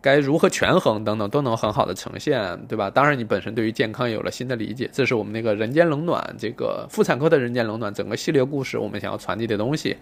[0.01, 2.89] 该如何权衡等等，都能很好的呈现，对吧？
[2.89, 9.97] 当然，你本身对于健康有了新的理解，这是我们那个人间冷暖，这个妇产科的人间冷暖，整个系列故事我们想要传递的东西。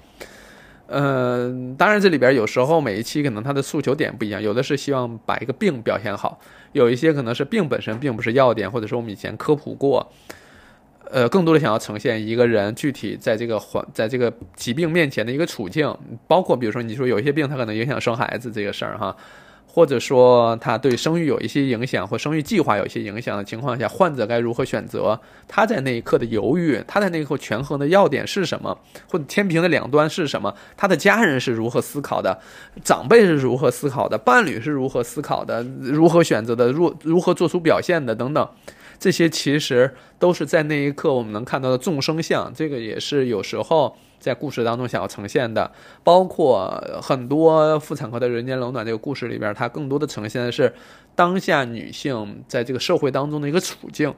[0.88, 6.38] 嗯，当然这里边有时候每一期可能它的诉求点不一样，有的是希望把一个病表现好，
[6.72, 10.12] 有一些可能是病本身并不是要点，或者说我们以前科普过。
[11.10, 15.94] 呃，更多的想要呈现一个人具体在这个环，在这个疾病面前的一个处境，
[16.26, 19.16] 包括比如说你说有一些病它可能影响生孩子这个事儿哈，
[19.66, 25.20] 或者说他对生育有一些影响，或生育计划有一些影响的情况下，患者该如何选择？
[25.46, 28.78] 他在那一刻的犹豫，他在那一刻权衡的要点是什么？
[29.10, 30.54] 或者天平的两端是什么？
[30.76, 32.40] 他的家人是如何思考的？
[32.82, 34.16] 长辈是如何思考的？
[34.16, 35.62] 伴侣是如何思考的？
[35.82, 36.72] 如何选择的？
[36.72, 38.14] 如如何做出表现的？
[38.14, 38.48] 等等，
[38.98, 42.52] 这些其实都是在那一刻我们能看到的众生相。
[42.54, 43.96] 这个也是有时候。
[44.18, 45.70] 在故事当中想要呈现的，
[46.02, 50.72] 包括很多妇产科的人间冷暖这个故事里边，它更多的呈现的是
[51.14, 54.12] 当下女性在这个社会当中的一个处境。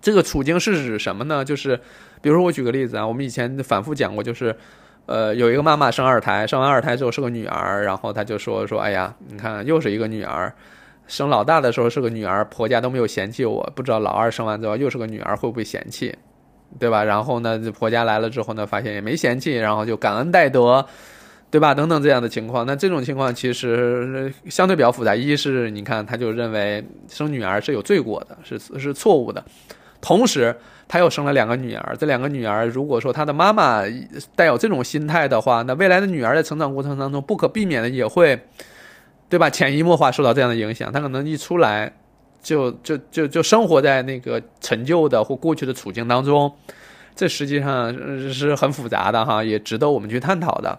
[0.00, 1.44] 这个处境是指什么呢？
[1.44, 1.76] 就是
[2.22, 4.56] 比如说我举个例子啊，我们以前反复讲过，就是
[5.06, 10.54] 呃有一个妈妈生二胎，生完二胎之后是个女儿，然后她就说说，哎呀，你看又是一个女儿，
[11.06, 16.14] 生老大的时候是个女儿，婆家都没有嫌弃我，不知道老二生完之后又是个女儿会不会嫌弃？
[16.80, 17.04] 对吧？
[17.04, 20.84] 然后呢，婆家来了之后呢，发现也没嫌弃，然后就感恩戴德，
[21.48, 21.72] 对吧？
[21.72, 25.14] 等等这样的情况，那这种情况其实相对比较复杂。
[25.14, 29.42] 一是你看，他就认为生女儿是有罪过的，是是错误的。
[30.00, 30.54] 同时，
[30.88, 33.82] 他又生了两个女儿，这两个女儿如果说他的妈妈
[34.34, 38.38] 带有这种心态的话，那未来的女儿在成长过程当中不可避免的也会，
[39.28, 39.50] 对吧？
[39.50, 41.92] 潜移默化受到这样的影响，他可能一出来。
[42.42, 46.54] 就就就就生活在那个陈旧的或过去的处境当中，
[47.16, 47.92] 这实际上
[48.32, 50.78] 是很复杂的哈，也值得我们去探讨的。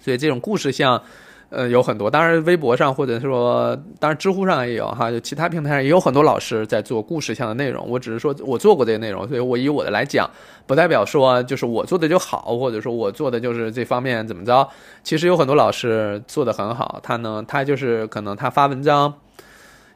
[0.00, 1.00] 所以这种故事像，
[1.48, 2.10] 呃，有很多。
[2.10, 7.88] 当然，微博上或者说，当然知乎上也有哈，就其他平台上也有很多老师在做故事像的内容。
[7.88, 10.28] 我只是说我做过这些内容，所以我以我的来讲，
[10.66, 14.68] 不代表说就是我做的就好，或者说我做的就是这方面怎么着。
[15.04, 19.14] 其实有很多老师做的很好，他呢，他就是可能他发文章。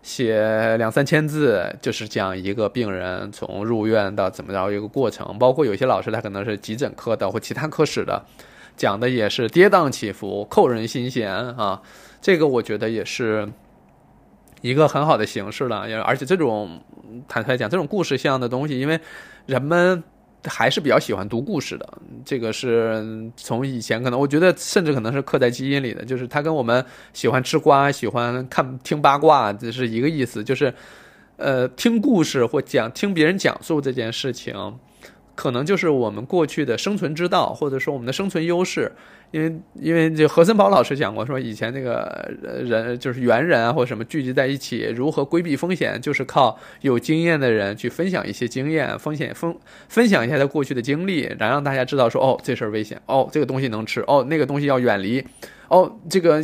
[0.02, 8.24] 写两三千字，就是讲一个病人从入院到怎么着一个过程，包括有些老师他可能是急诊科的或其他科室的，
[8.76, 11.80] 讲的也是跌宕起伏、扣人心弦啊。
[12.20, 13.48] 这个我觉得也是
[14.60, 16.82] 一个很好的形式了，也而且这种
[17.28, 19.00] 坦率讲，这种故事性的东西，因为
[19.46, 20.02] 人们。
[20.44, 21.86] 还是比较喜欢读故事的，
[22.24, 30.72] 这个是从以前可能我觉得甚至可能是刻在基因里的，就是他跟我们喜欢吃瓜、喜欢看听八卦这是一个意思，就是
[31.36, 34.54] 呃听故事或讲听别人讲述这件事情。
[35.40, 38.92] 可能就是我们过去的生存之道，或者说我们的生存优势，
[39.30, 42.30] 因为因为这何森宝老师讲过，说以前那个
[42.62, 49.56] 人就是猿人啊，或者什么聚集在一起，如何规避风险，就是靠有经验的人去分享一些经验，风险分
[49.88, 55.24] 分享一下他过去的经历，然后让大家知道说，哦，这事儿危险，哦，这个东西能吃，哦，那个东西要远离，
[55.68, 56.42] 哦，这个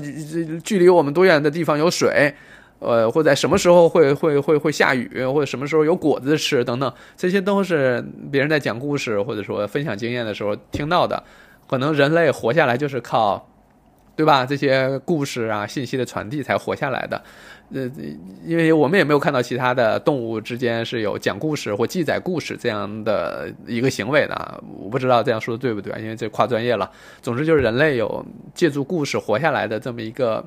[0.64, 2.32] 距离我们多远的地方有水。
[2.78, 11.22] 呃，或在什么时候会会会会下雨，或者什么时候有果子吃等等，这些都是别人在讲故事或者说分享经验的时候听到的。
[11.66, 13.48] 可能人类活下来就是靠，
[14.14, 14.44] 对吧？
[14.46, 17.20] 这些故事啊、信息的传递才活下来的。
[17.74, 17.90] 呃，
[18.44, 24.62] 因为我们也没有看到其他的动物之间是有讲故事或记载故事这样的一个行为的。
[24.78, 26.88] 我不知道这样说的对不对，因为这跨专业了。
[27.20, 30.44] 总之就是人类有借助故事活下来的这么一个。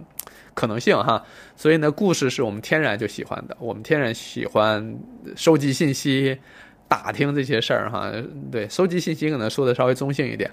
[0.60, 1.24] 可能性哈，
[1.56, 5.00] 所以呢，故事是我们天然就喜欢的，我们天然喜欢
[5.38, 6.38] 收集信息、
[6.86, 8.12] 打听这些事儿哈。
[8.52, 10.52] 对，收集信息可能说的稍微中性一点。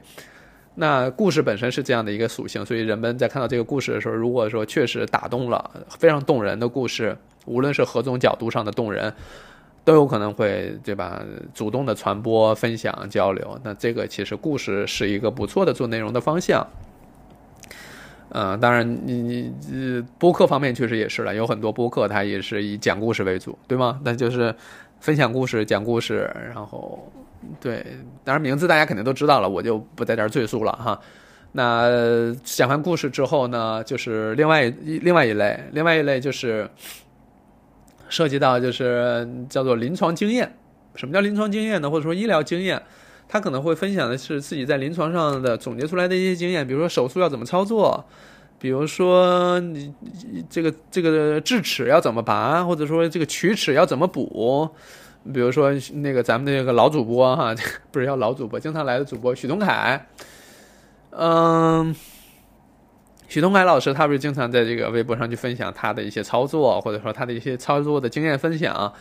[0.76, 9.12] 那故事本身是这样的一个属性，所以人们在看到这个故事的时候，如果说确实打动了，非常动人的故事，无论是何种角度上的动人，
[9.84, 11.20] 都有可能会对吧？
[11.52, 13.58] 主动的传播、分享、交流。
[13.64, 16.64] 那这个其实故事是一个不错的做内容的方向。
[18.38, 23.98] 嗯，当然，你你呃，播客方面确实也是了，有很多播客它也是以讲故事为主，对吗？
[24.04, 24.54] 那就是
[25.00, 27.10] 分享故事、讲故事，然后
[27.58, 27.82] 对，
[28.24, 31.00] 当然名字大家肯定都知道了，我就不在这儿赘述了哈。
[31.52, 36.68] 那讲完故事之后呢，就是另外一另外一类，另外一类就是
[38.10, 40.54] 涉及到就是叫做临床经验。
[40.94, 41.90] 什么叫临床经验呢？
[41.90, 42.82] 或者说医疗经验？
[43.28, 48.04] 他可能会分享的是自己在临床上的总结出来的一些经验，比如说手术要怎么操作，
[48.58, 49.92] 比如说你
[50.48, 54.68] 这个这个智齿要怎么拔，或者说这个龋齿要怎么补，
[55.34, 57.54] 比如说那个咱们那个老主播哈，
[57.90, 60.06] 不是叫老主播，经常来的主播许东凯，
[61.10, 61.94] 嗯，
[63.26, 68.92] 许东凯老师他不是经常在这个微博上去分享他的一些操作，或者说他的一些操作的经验分享。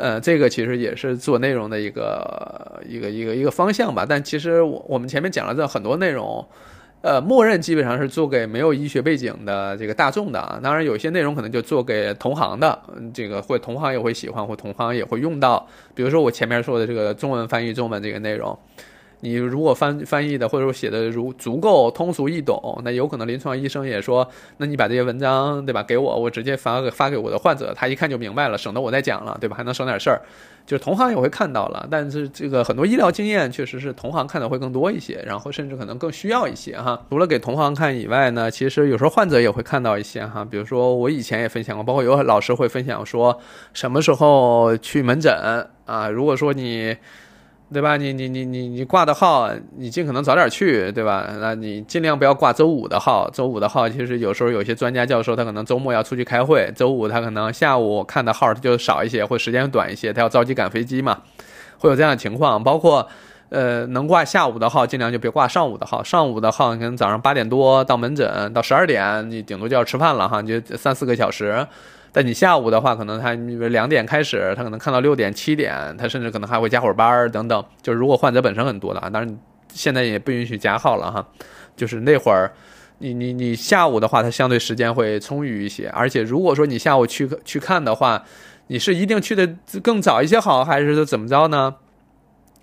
[0.00, 4.06] 呃，这个其实也是做内容的一个一个一个一个方向吧。
[4.08, 6.42] 但其实我我们前面讲了这很多内容，
[7.02, 10.58] 呃，默认基本上是做给没有医学背景的这个大众的啊。
[10.62, 12.78] 当然，有些内容可能就做给同行的，
[13.12, 15.68] 这个会同行也会喜欢，或同行也会用到。
[15.94, 18.58] 比如说我前面说的这个中文翻译中文这个内容，
[19.20, 29.56] 你如果翻翻译的或者说写的如足够通俗易懂，那有可能临床医生也说，那你把这些文章对吧给我，我直接发给发给我的患者，他一看就明白了，省得我再讲了，对吧？
[29.56, 30.20] 还能省点事儿。
[30.66, 37.02] 就是同行也会看到了，但是这个很多医疗经验确实是同行看的会更多一些，然后甚至可能更需要一些哈。
[37.10, 40.46] 除了给同行看以外呢，其实有时候患者也会看到一些哈。
[40.48, 43.40] 比如说我以前也分享过，包括有老师会分享说
[43.72, 46.08] 什么时候去门诊啊？
[46.08, 46.96] 如果说你。
[47.72, 47.96] 对吧？
[47.96, 51.28] 你你你你你挂的号，你尽可能早点去，对吧？
[51.40, 53.30] 那你尽量不要挂周五的号。
[53.32, 61.18] 周五的号其实有时候有些专家教授他可能周末要出去开会，周五他可能下午看的号他就少一些，或时间短一些，他要着急赶飞机嘛，
[61.78, 62.62] 会有这样的情况。
[62.62, 63.06] 包括
[63.50, 66.02] 呃，能挂下午的号，尽量就别挂上午的号。
[66.02, 71.66] 上午的号可能早上八点多到门诊，到十二点你顶多就要吃饭了哈，你就三四个小时。
[72.12, 73.32] 但你下午的话，可能他
[73.68, 77.64] 两点开始，他可能看到六点、七点，他甚至可能还会加会儿班等等。
[77.82, 79.38] 就是如果患者本身很多的啊，当然
[79.72, 81.26] 现在也不允许加号了哈。
[81.76, 82.52] 就是那会儿，
[82.98, 85.88] 你你你下午的话，他相对时间会充裕一些。
[85.90, 88.24] 而且如果说你下午去去看的话，
[88.66, 89.48] 你是一定去的
[89.82, 91.76] 更早一些好，还是怎么着呢？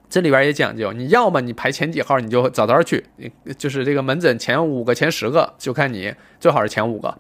[0.10, 3.04] 这里边也讲究，你要么你排前几号，你就早早去，
[3.58, 7.18] 就是这个门诊前五个、前十个，就看你最好是前五个，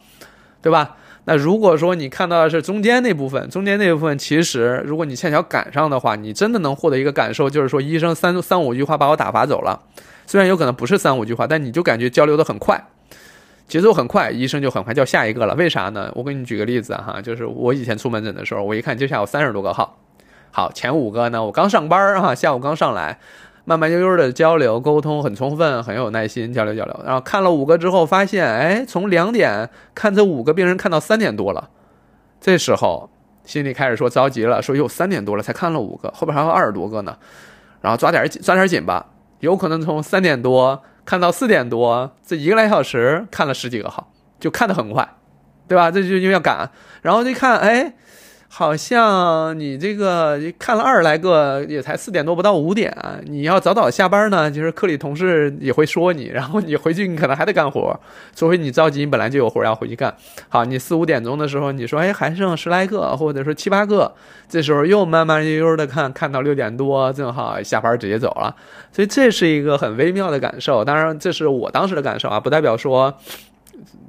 [0.61, 0.95] 对吧？
[1.29, 9.77] 那如果说你看到的是中间那部分，中间那部分其实，如果你恰巧赶上的话，你真的能获得一个感受，就是说医生三三五句话把我打发走了，
[10.25, 12.81] 虽然有可能不是三五句话，但你就感觉交流的很快，
[13.67, 15.53] 节奏很快，医生就很快叫下一个了。
[15.55, 16.09] 为啥呢？
[16.15, 19.99] 我给你举个例子哈，就是我以前出门诊的时候，我一看就下有三十多个号，
[20.51, 23.19] 好前五个呢，我刚上班哈，下午刚上来。
[23.69, 27.01] 慢慢悠悠的交流沟通很充分，很有耐心交流交流。
[27.05, 31.69] 然后看了五个之后，发现哎，从两点看这五个病人看到三点多了，
[32.39, 33.09] 这时候
[33.43, 37.17] 心里开始说着急了，说哟三点多了才看了五个，后边还有二十多个呢，
[37.81, 39.07] 然后抓点紧抓点紧吧，
[39.41, 45.05] 有可能从三点多看到四点多，这一个来小时看了十几个号，就看得很快，
[45.67, 45.91] 对吧？
[45.91, 47.95] 这就因为要赶，然后一看哎。
[48.49, 52.91] 好像你这个看了二十来个，也才四点多不到五点，
[53.25, 57.99] 你要早早下班呢，就是科里同事也会说你，然后你回去你可能还得干活，
[58.35, 60.15] 除非你着急，你本来就有活要回去干。
[60.49, 64.15] 好，你四五点钟的时候，你说哎还剩十来个，或者说七八个，
[64.49, 68.55] 这时候又慢慢悠悠的看，看到六点多正好下班直接走了，
[68.91, 70.83] 所以这是一个很微妙的感受。
[70.83, 73.13] 当然这是我当时的感受啊，不代表说。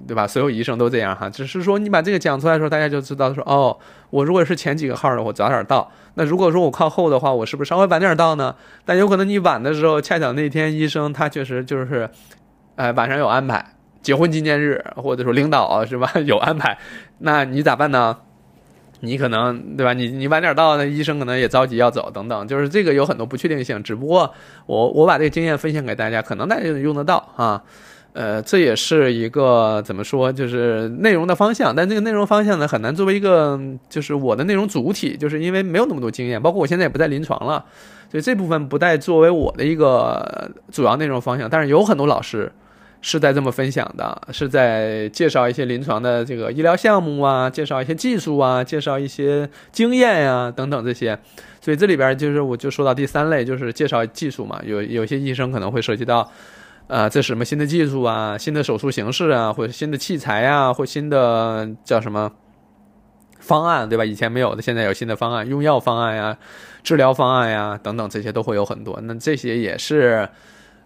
[0.08, 0.26] 对吧？
[0.26, 3.78] 所有医生都这样哈，只是说你把这个讲出来的时候，大家就知道说哦，
[4.08, 5.92] 我如果是前几个号的，我早点到。
[6.14, 8.56] 那如果说我靠后的话，我是不是稍微晚点到呢？
[8.86, 12.08] 但有可能你晚的时候，恰巧那天医生他确实就是，
[12.76, 16.78] 哎，晚上有安排，结婚纪念日，或者说领导是吧 有安排，
[17.18, 18.16] 那你咋办呢？
[19.00, 19.92] 你可能对吧？
[19.92, 23.80] 你你晚点到，那医生可能也着急要走等等，就是这个有很多不确定性。
[23.84, 24.34] 只不过
[24.66, 27.62] 我我把这个经验分享给大家，可能大家用得到啊。
[28.14, 37.64] 呃，这也是一个怎么说，就是内容的方向，但这个内容方向呢，很难作为一个就是我的内容主体，就是因为没有那么多经验，包括我现在也不在临床了，
[38.10, 41.48] 所以这部分不带作为我的一个主要内容方向。
[41.48, 42.50] 但是有很多老师
[43.02, 51.16] 是在这么分享的，是在介绍一些临床的这个医疗项目啊，介绍一些技术啊，介绍一些经验呀等等这些。
[51.60, 56.28] 所以这里边就是我就说到第三类，就是介绍技术嘛，有有些医生可能会涉及到。
[56.88, 58.36] 啊，这是什么新的技术啊？
[58.38, 62.32] 新的手术形式啊，或者新的器材啊，或新的叫什么
[63.38, 64.04] 方案，对吧？
[64.04, 66.38] 以前没有的，现在有新的方案，用药方案呀，
[66.82, 68.98] 治疗方案呀，等等，这些都会有很多。
[69.02, 70.26] 那这些也是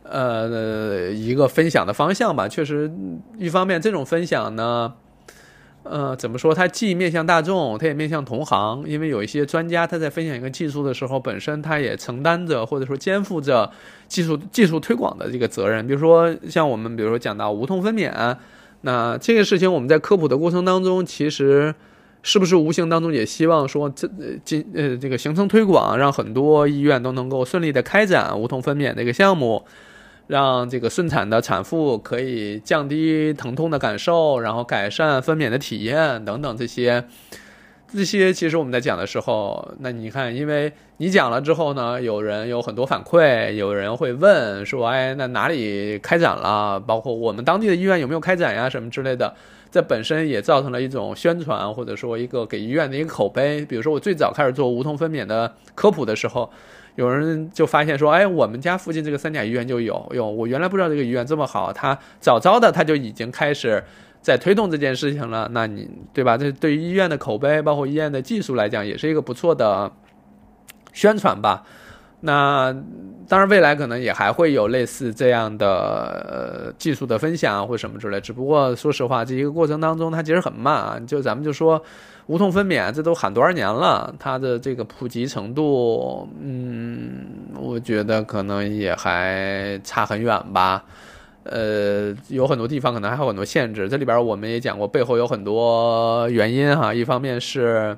[0.02, 2.48] 呃一个分享的方向吧。
[2.48, 2.90] 确实，
[3.38, 4.94] 一方面这种分享呢。
[5.84, 6.54] 呃，怎么说？
[6.54, 8.84] 它既面向大众，它也面向同行。
[8.86, 13.68] 因为有一些专家，他在分享一个技术的时候，本身他也承担着或者说肩负着
[14.06, 15.84] 技术技术推广的这个责任。
[15.86, 18.36] 比如说，像我们比如说讲到无痛分娩，
[18.82, 21.74] 那这个事情我们在科普的过程当中，其实
[22.22, 24.08] 是不是无形当中也希望说，这
[24.44, 29.64] 今呃这个形成推广，让很多医院都能够顺利的开展无痛分娩这个项目。
[30.32, 37.04] 让这个顺产的产妇可以降低疼痛的感受，然后改善分娩的体验等等这些，
[37.92, 46.80] 这些其实我们在讲的时候，那你看，因为你讲了之后呢，有人有很多反馈，有人会问说，哎，那哪里开展了？
[46.80, 48.70] 包括我们当地的医院有没有开展呀？
[48.70, 49.34] 什么之类的，
[49.70, 53.66] 这本身也造成了一种宣传，或者说一个给医院的一个口碑。
[53.66, 56.50] 比如说我最早开始做无痛分娩的科普的时候。
[56.94, 63.82] 有人就发现说，哎，我们家附近这个三甲医院就有，哟，我原来不知道这个医院这么好，他早早的他就已经开始
[64.20, 65.48] 在推动这件事情了。
[65.52, 66.36] 那你对吧？
[66.36, 69.90] 这对于医院的口碑，包括医院的技术来讲，也是一个不错的
[70.92, 71.64] 宣传吧。
[72.24, 72.72] 那
[73.26, 75.66] 当然，未来可能也还会有类似这样的
[76.68, 78.20] 呃技术的分享或什么之类。
[78.20, 81.00] 只不过说实话，这一个过程当中，它其实很慢啊。
[81.04, 81.82] 就咱们就说
[82.26, 87.24] 无痛分娩，这都喊多少年了，它的这个普及程度，嗯，
[87.58, 90.84] 我觉得可能也还差很远吧。
[91.42, 93.88] 呃，有很多地方可能还有很多限制。
[93.88, 96.94] 这里边我们也讲过，背后有很多原因哈。
[96.94, 97.96] 一方面是。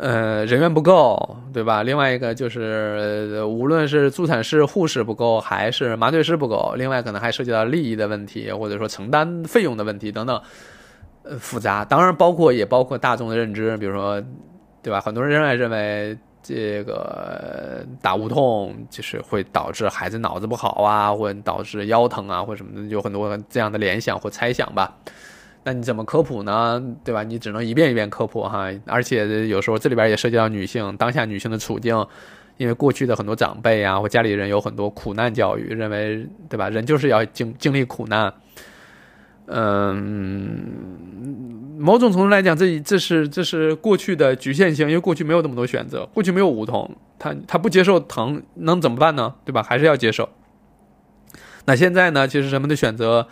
[0.00, 1.82] 呃，人员不够，对吧？
[1.82, 10.40] 另外一个就是，无论是助产士、护士不够，还是麻醉师不够，另外可能还涉及到利益的问题，或者说承担费用的问题等等，
[11.24, 11.84] 呃，复杂。
[11.84, 14.22] 当然，包括也包括大众的认知，比如说，
[14.84, 15.00] 对吧？
[15.00, 24.94] 很多人仍然认为这个打无痛就是会导致孩子脑子不好啊，或者导致腰疼啊，或者什么的，有很多这样的联想或猜想吧。
[25.68, 26.82] 那你怎么科普呢？
[27.04, 27.22] 对吧？
[27.22, 32.06] 你只能一遍一遍科普哈，而且有时候这里边也涉及到女性当下女性的处境，
[32.56, 36.70] 因为过去的很多长辈啊或家里人有很多苦难教育，认为对吧？
[36.70, 38.32] 人就是要经经历苦难。
[39.44, 40.64] 嗯，
[41.78, 49.34] 某种程度来讲，这这是这是过去的局限性，因为过去没有那么多选择，过去没有梧桐，他他不接受疼能怎么办呢？
[49.44, 49.62] 对吧？
[49.62, 50.30] 还是要接受。
[51.66, 52.26] 那现在呢？
[52.26, 53.28] 其实人们的选择。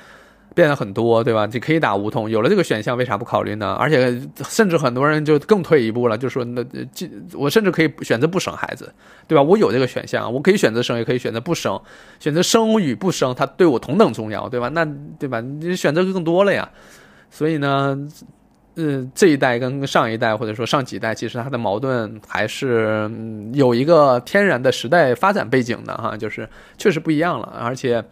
[0.57, 1.45] 变得很多，对吧？
[1.53, 3.75] 你可以打无痛，有了这个选项，为啥不考虑呢？
[3.75, 8.91] 而且，甚至很多人就更退一步了，就说那这我甚至可以选择不生孩子，
[9.29, 9.43] 对吧？
[9.43, 11.79] 我有这个选项，我可以选择生，也可以选择不生，
[12.19, 14.71] 选择生与不生，它对我同等重要，对吧？
[14.71, 14.83] 那
[15.19, 15.43] 对吧？
[15.43, 16.67] 你选择更多了呀。
[17.31, 17.95] 所以呢，
[18.77, 23.11] 嗯，这一代跟上一代或者说上几代，其实它的矛盾还是
[23.53, 26.49] 有一个天然的时代发展背景的哈，就是
[26.79, 28.03] 确实不一样了，而且。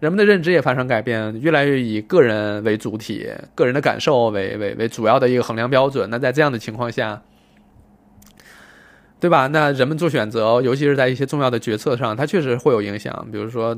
[0.00, 6.08] 人们的认知也发生改变，越来越以个人为主体，个人的感受为为为主要的一个衡量标准。
[6.10, 7.22] 那在这样的情况下，
[9.18, 9.46] 对吧？
[9.46, 13.26] 那人们做选择，尤其是在一些重要的决策上，它确实会有影响。
[13.32, 13.74] 比如说，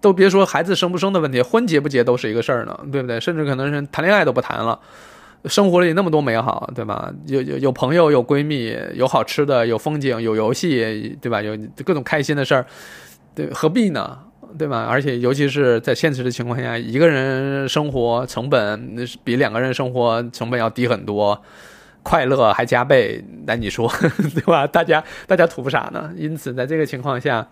[0.00, 3.18] 都别说孩子生不生的问题，婚结不结都是一个事儿呢，对不对？
[3.18, 4.78] 甚至可能是谈恋爱都不谈了，
[5.46, 7.12] 生活里那么多美好，对吧？
[7.26, 11.42] 有有有朋友，有闺蜜，有好吃的，有风景，有游戏，对吧？
[11.42, 12.64] 有各种开心的事儿，
[13.34, 14.16] 对，何必呢？
[14.58, 14.86] 对吧？
[14.88, 21.40] 而且尤其是在现实的情况下，一个人生活成本那是比两个人生活成本要低很多，
[22.02, 23.24] 快乐还加倍。
[23.46, 23.90] 那你说
[24.34, 24.66] 对吧？
[24.66, 26.10] 大家大家图啥呢？
[26.16, 27.48] 因此，在这个情况下，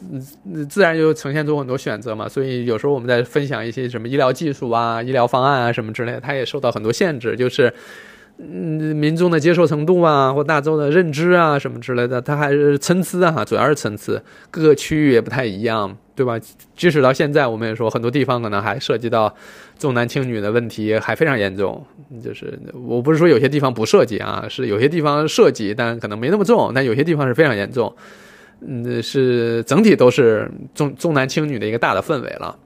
[0.00, 2.28] 嗯，自然就呈现出很多选择嘛。
[2.28, 7.72] 所以有时候我们在分享一些什么医疗技术啊、医疗方案啊什么之类的，它也受到很多限制，就是。
[8.44, 14.20] 嗯，民众的接受程度啊，或大众的认知啊，什么之类的，它还是参差啊，主要是参差，
[14.50, 16.36] 各个区域也不太一样，对吧？
[16.76, 19.32] 即使到现在，我们也说很多地方可能还涉及到
[19.78, 21.84] 重男轻女的问题，还非常严重。
[22.22, 27.94] 就是我不是说有些地方不涉及啊，是有些地方涉及，但可能没那么重，但有些地方是非常严重。
[28.66, 32.56] 嗯，是整体都是重重男轻女的一个大的氛围了。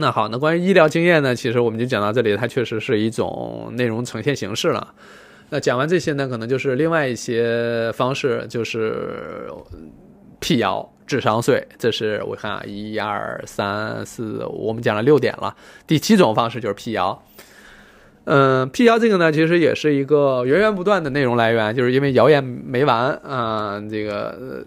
[0.00, 1.34] 那好，那关于医疗经验呢？
[1.34, 4.94] 其实我们就讲到这里，它确实是一种内容呈现形式了。
[5.50, 9.50] 那讲完这些呢，可能就是另外一些方式，就是
[10.40, 11.68] 辟谣、智商税。
[11.78, 15.54] 这是我看啊，一二三四，我们讲了六点了。
[15.86, 17.22] 第七种方式就是辟谣。
[18.24, 23.78] 嗯，辟谣这个呢，其实也是一个源源不断的内容来源，就是因为谣言没完啊。
[23.90, 24.64] 这个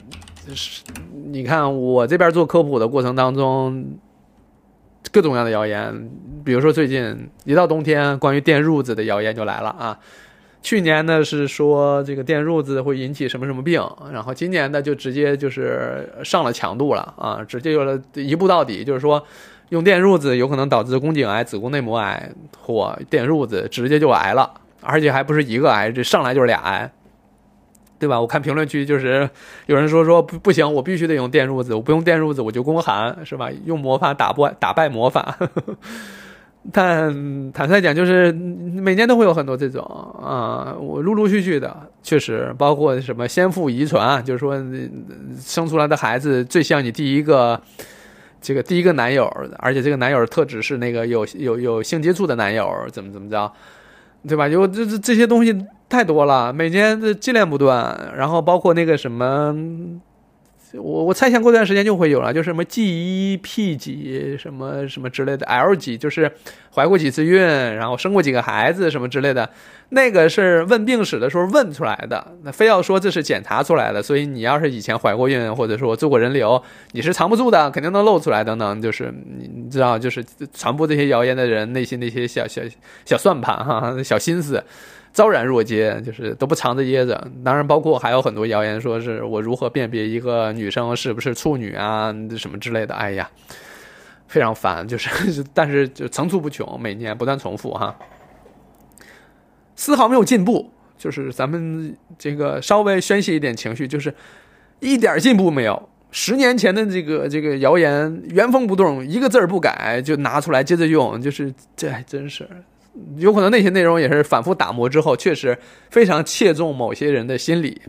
[0.54, 0.84] 是，
[1.32, 3.98] 你看我这边做科普的过程当中。
[5.12, 6.10] 各种各样的谣言，
[6.44, 10.00] 比如说最近一到冬天，关于电褥子的谣言就来了啊。
[10.62, 19.22] 去年呢是说这个电褥子会引起什么什么病，然后今年呢就直接就是上了强度了啊，直接有了一步到底，就是说
[19.70, 24.50] 用电褥子有可能导致宫颈癌、子宫内膜癌或电褥子直接就癌了，
[24.82, 26.90] 而且还不是一个癌，这上来就是俩癌。
[28.04, 28.20] 对吧？
[28.20, 29.30] 我看评论区就是
[29.68, 33.50] 有人说说不不行，我必须得用电褥子，我不用电褥子我就宫寒，是吧？
[33.64, 35.38] 用魔法打不打败魔法。
[36.72, 39.82] 但坦率讲，就是每年都会有很多这种
[40.22, 44.56] 啊，我陆陆续续的，确实包括什么先父遗传，就是说
[45.40, 47.62] 生出来的孩子最像你第一个
[48.42, 49.26] 这个第一个男友，
[49.60, 53.52] 而且这个男友特指是那个有有有性接触的男友，怎么怎么着，
[54.28, 54.48] 对吧？
[54.48, 55.56] 有这这这些东西。
[55.90, 59.56] 太多了，每年这接连不断，然后包括那个什么，
[60.74, 66.32] 我我猜想过段时间就会有了，就是什么 G 一 P 几什么什么之类的，L 几就是
[66.74, 69.48] 怀过几次孕，然后生过几个孩子什么之类的，
[69.94, 82.62] 那个是问病史的时候问出来的，那非要说这是检查出来的，所以你要是以前怀过孕或者说做过人流，你是藏不住的，肯定能露出来等等，就是你知道，就是传播这些谣言的人内心那些小小
[83.06, 84.64] 小算盘哈，小心思。
[85.14, 87.28] 昭然若揭，就是都不藏着掖着。
[87.46, 92.96] 当然，包括还有很多谣言，说是我如何辨别一个女生是不是处女啊，什么之类的。
[92.96, 93.30] 哎呀，
[94.28, 97.96] 非常烦，就是，但是就层出不穷，每年不断重复哈，
[99.76, 100.72] 丝毫没有进步。
[100.96, 104.14] 就是咱们这个稍微宣泄一点情绪，就是
[104.80, 105.90] 一点进步没有。
[106.12, 112.48] 十年前的这个这个谣言原封不动，一个字儿不改就拿出来接着用，就是这还真是
[113.18, 115.58] 有可能那些内容也是反复打磨之后，确实
[115.90, 117.82] 非常切中某些人的心理，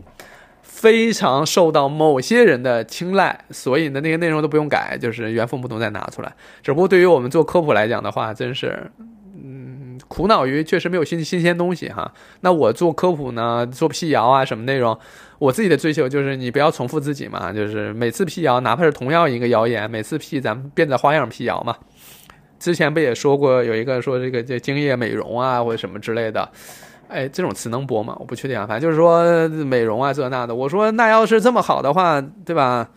[0.61, 6.33] 非常受到某些人的青睐，所以呢那些内容都不用改，就是原封不动再拿出来。
[6.61, 8.91] 只不过对于我们做科普来讲的话，真是。
[10.07, 14.97] 苦恼于确实没有新新鲜东西哈，那我做科普呢，做辟谣啊什么内容，
[15.39, 21.75] 我自己的追求就是你不要重复自己嘛，就是每次辟谣，哪怕是同样一个谣言，每次辟咱们变着花样辟谣嘛。
[22.57, 26.49] 之前不也说过有一个说这个叫精液美容啊或者什么之类的，
[27.07, 28.15] 哎，这种词能播吗？
[28.19, 32.89] 我不确定啊，反正就是说美容啊这那的，我说那要是这么好的话，对吧？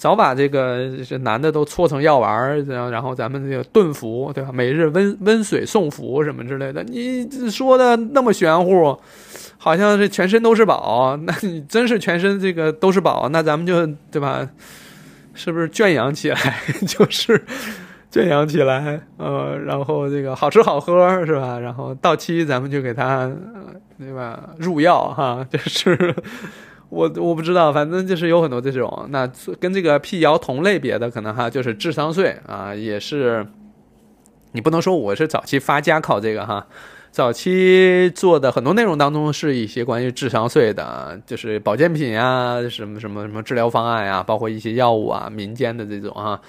[0.00, 4.48] 早把这个这男的都搓成药丸，然后然后咱们这个炖服，对吧？
[4.50, 8.98] 每日温温水送服什么之类的，你说的那么玄乎，
[9.58, 11.18] 好像是全身都是宝。
[11.28, 14.48] 那你真是全身这个都是宝，那咱们就对吧？
[15.34, 16.38] 是不是圈养起来？
[16.88, 17.44] 就是
[18.10, 21.58] 圈养起来，呃，然后这个好吃好喝是吧？
[21.58, 23.30] 然后到期咱们就给他，
[23.98, 24.48] 对吧？
[24.56, 26.16] 入药哈，就是。
[26.90, 29.26] 我我不知道，反正就是有很多这种，那
[29.58, 33.46] 跟这个辟谣同类别的，可能哈就是智商税啊，也是，
[34.52, 36.66] 你不能说我是早期发家靠这个哈，
[37.10, 46.40] 早期做的很多内容当中是一些关于智商税的，就是保健品啊，什么什么什么治疗方案啊，包括一些药物啊，民间的这种哈。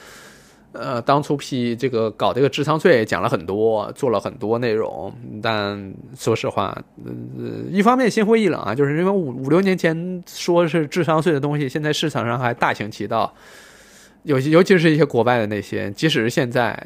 [0.74, 5.13] 呃，当初批这个搞这个智商税讲了很多，做了很多内容，
[5.43, 6.74] 但说实话，
[7.05, 7.11] 呃，
[7.69, 13.34] 一方面心灰意冷啊，就是因为五五六年前说是智商税的东西，现在市场上还大行其道，
[14.24, 16.82] 尤其尤其是一些国外的那些，即使是现在，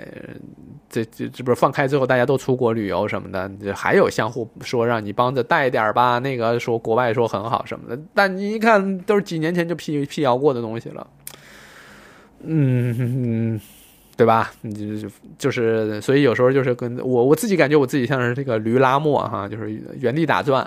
[0.90, 11.08] 这这这不是放开之后大家都出国旅游什么的，还有相互说让你帮着带点吧，那个说国外说很好什么的，但你一看都是几年前就辟辟谣过的东西了，
[12.42, 13.62] 嗯。
[14.18, 14.52] 对吧？
[14.64, 20.66] 就就是，所以有时候就是跟我我自己感觉我自己像是这个驴拉磨哈，就是原地打转，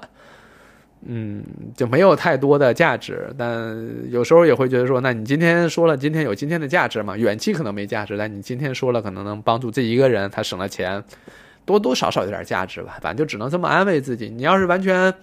[1.07, 1.43] 嗯，
[1.75, 3.29] 就没有太多的价值。
[3.39, 3.75] 但
[4.11, 7.17] 有时候也会觉得说，那你今天说了，今天有今天的价值嘛？
[7.17, 11.03] 远期可能没价值，但你今天说了，可能能帮助这一个人，他省了钱，
[11.65, 12.99] 多多少少有点价值吧。
[13.01, 14.29] 反正就只能这么安慰自己。
[14.29, 15.15] 你要是完全。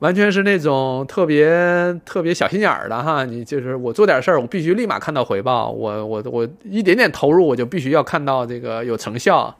[0.00, 9.54] 完全是那种特别特别小心眼儿的哈，你就是我做点事儿，我必须立马看到回报，我我我一点点投入，我就必须要看到这个有成效，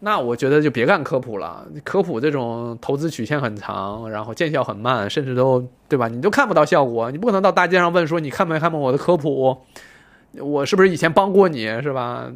[0.00, 1.66] 那我觉得就别干科普了。
[1.84, 6.08] 科普这种投资曲线很长，然后见效很慢，甚至都对吧？
[6.08, 9.58] 你都看不到效果，你不可能到大街上问说你看没看过我的科普，
[10.38, 12.32] 我是不是以前帮过你是吧？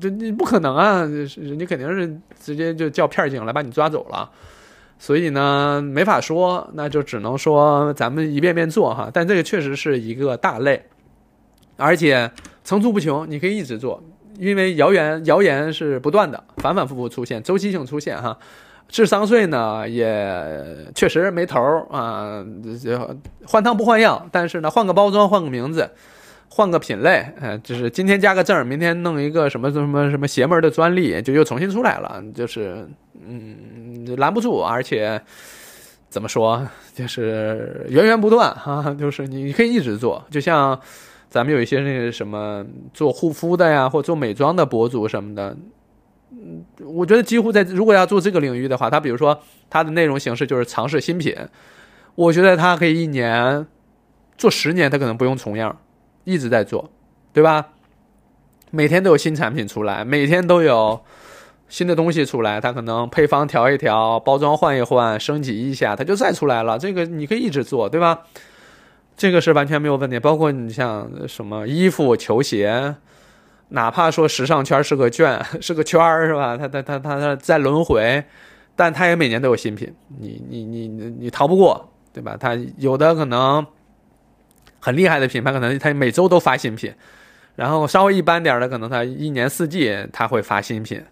[0.00, 1.00] 这你不可能啊，
[1.36, 4.30] 人家肯定是直接就叫片儿警来把你抓走了。
[5.02, 9.10] 所以呢，没法说，那就只能说咱们一遍遍做哈。
[9.10, 10.84] 但这个确实是一个大类，
[11.78, 12.30] 而且
[12.62, 14.02] 层出不穷，你可以一直做，
[14.38, 18.36] 因为谣言谣言是不断的，反反复复出现，周期性出现哈。
[18.88, 22.44] 智商税呢，也确实没头儿啊，
[23.46, 25.90] 换汤不换药，但是呢，换个包装，换个名字。
[26.52, 32.88] 换个品类，呃，就是今天加个证，明天弄一个什么什么什么邪门的专利，就又重新出来了，就是，
[33.30, 35.22] 嗯，拦不住，而且
[36.08, 40.78] 怎么说，就是源源不断哈， 就是你可以一直做，就像
[41.28, 45.56] 咱们有一些那个什么做护肤的呀，或做美妆的博主什么的，
[46.32, 51.36] 嗯，我觉得几乎在如果要做这个领域的话，他比如说他的内容形式就是尝试新品，
[52.16, 53.64] 我觉得他可以一年
[54.36, 55.78] 做十年，他可能不用重样。
[56.24, 56.90] 一直在做，
[57.32, 57.68] 对吧？
[58.70, 61.00] 每天都有新产品出来，每天都有
[61.70, 62.60] 新的东西出来。
[62.60, 66.78] 它可能配方调一调，包装换一换，升级一下，它就再出来了。
[66.78, 68.24] 这个你可以一直做，对吧？
[69.16, 70.18] 这个是完全没有问题。
[70.18, 72.94] 包括你像什么衣服、球鞋，
[73.68, 76.58] 哪怕说时尚圈是个圈，是个圈儿，是吧？
[76.58, 78.22] 它它它它它在轮回，
[78.76, 82.36] 但它也每年都有新品，你你你你你逃不过，对吧？
[82.38, 83.66] 它有的可能。
[84.82, 86.90] 很厉害的品牌，可能它每周都发新品，
[87.54, 91.04] 然后稍微一般点的，可能它一年四季它会发新品，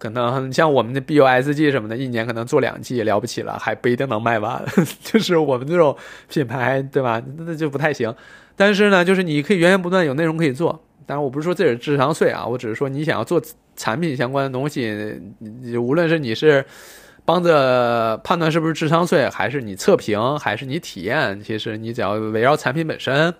[0.00, 4.60] 可能像我们的 BUSG 什么的，一年可能做两季也了不起了，还不一定能卖完。
[5.04, 5.96] 就是我们这种
[6.28, 7.22] 品牌，对吧？
[7.36, 8.12] 那就不太行。
[8.56, 10.82] 但是呢，就是你可以源源不断有内容可以做。
[11.06, 13.40] 当然，我不是说这是智商税啊，我只是说你想要做
[13.76, 15.20] 产品相关的东西，
[15.78, 16.64] 无论是你是。
[17.22, 21.40] 帮着判断是不是智商税，还是你测评，还是你体验。
[21.44, 23.32] 其实你只要围绕产品本身，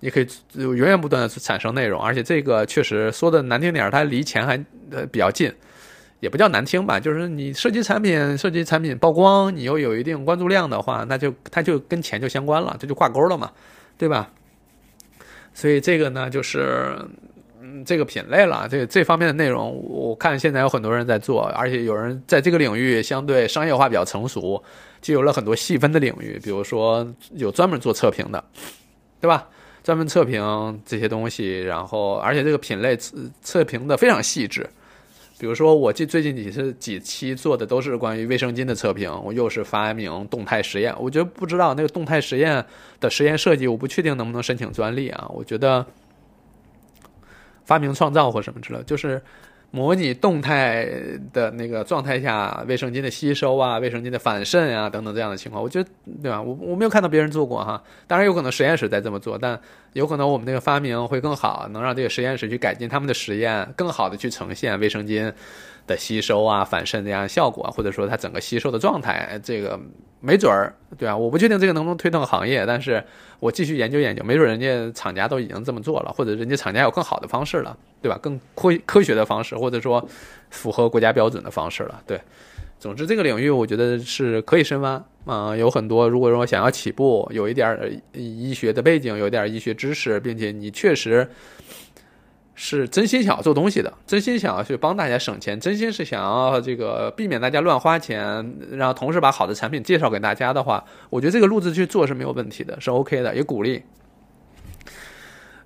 [0.00, 2.02] 你可以源源不断的产生内容。
[2.02, 4.56] 而且这个确实说的难听点，它离钱还
[4.90, 5.52] 呃比较近，
[6.20, 13.50] 也不叫难听吧，就是你设计产品、设计产品曝光，你又有一定关注量的话，那就它就跟钱就相关了，这就挂钩了嘛，
[13.98, 14.30] 对吧？
[15.52, 16.96] 所以这个呢，就是。
[17.62, 24.64] 嗯，这个品类了，这这方面的内容，我看现在有很多人在做，而且有人在这个领域相对商业化比较成熟，
[25.02, 28.42] 就有了很多细分的领域，比如说有专门做测评的，
[29.20, 29.46] 对吧？
[29.84, 34.66] 专门测评这些东西，然后而且这个品类测测评的非常细致，
[35.40, 42.62] 比如说我近最近几次几期做的都是关于卫生巾的测评，我又是发明动态实验，我觉得不知道那个动态实验
[43.00, 45.86] 的实验设计，我不确定能不能申请专利啊，我觉得。
[47.64, 49.22] 发明创造或什么之类，就是
[49.70, 50.88] 模拟动态
[51.32, 55.88] 的那个状态下卫生巾的吸收啊，卫生巾的反渗啊等等这样的情况，我觉得
[56.22, 56.40] 对吧？
[56.40, 59.58] 我我没有看到别人做过哈，当然有可能实验室在这么做，但
[59.92, 65.32] 有可能我们那个发明会更好，能让这个实验室去改进他们的实验，更好的去呈现卫生巾。
[65.86, 69.80] 的吸收啊，反渗这样效果，或者说它整个吸收的状态，这个
[70.20, 73.02] 没准儿，对啊，我不确定这个能不能推动行业，但是
[73.40, 78.18] 我继续研究研究，没准人家厂家都已经这么做了，或者人家厂家有更好的方式了，对吧？
[78.22, 80.06] 更科科学的方式，或者说
[80.50, 82.20] 符合国家标准的方式了，对。
[82.78, 91.28] 总之，这个领域我觉得是可以深挖啊，有很多，如果说想要起步，有一点医学的背景，有点医学知识，并且你确实。
[92.62, 103.82] 是真心想要做东西的，真心想要去帮大家省钱，真心是想要这个避免大家乱花钱，然后同时把好的产品介绍给大家的话，我觉得这个路子去做是没有问题的，是 OK 的，也鼓励。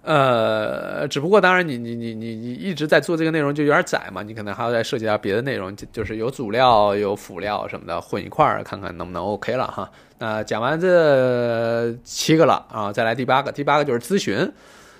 [0.05, 9.90] 呃，只不过当然你你你你你一直在做这个内容就有点窄嘛，你可能还要再涉及到别的内容，就是有主料有辅料什么的混一块儿，看看能不能 OK 了哈。
[10.18, 14.48] 那讲完这七个了啊，再来第八个，第八个就是咨询。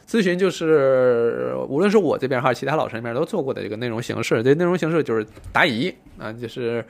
[0.07, 4.43] 咨询就是，无论是我这边还是其他老师那边都做过的一个内容形式。
[4.43, 5.89] 这内容形式就是答疑
[6.19, 6.85] 啊，就是，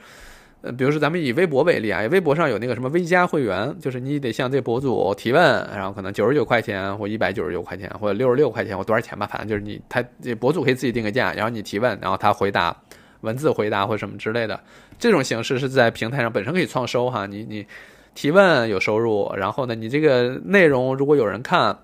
[0.73, 5.41] 比如说咱们以微博为例啊，微博上有那个什么微加会员，就是你得向这博主提问，
[5.73, 12.75] 然后可能九十九块钱或一百九十九块钱或者六十六块钱或多少钱吧，反正就是你他这博主可以自己定个价，然后你提问，然后他回答
[13.21, 14.59] 文字回答或什么之类的。
[14.97, 17.65] 这种形式是在平台上本身可以创收哈，你你
[18.13, 21.77] 提问有收入，然后呢，你这个内容如果有人看。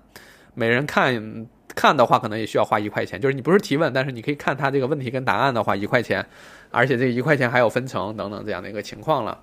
[0.54, 3.20] 每人看看的话，可能也需要花一块钱。
[3.20, 6.24] 就是你不是提问，但是你可以看他这个问题跟答案的话，一块钱，
[6.70, 9.38] 而且这一块钱还有分成等等这样的一个情况了。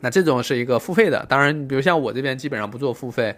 [0.00, 3.34] 那这种是一个付费的，当然，比如像我这边基本上不做付费，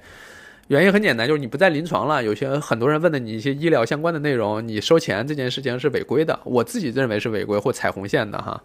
[0.69, 2.25] 原因很简单，就是你不在临床了。
[2.25, 6.41] 有些很多人问的你一些医疗相关的内容，你收钱这件事情是违规的。
[6.45, 8.61] 我自己认为是违规或踩红线的哈。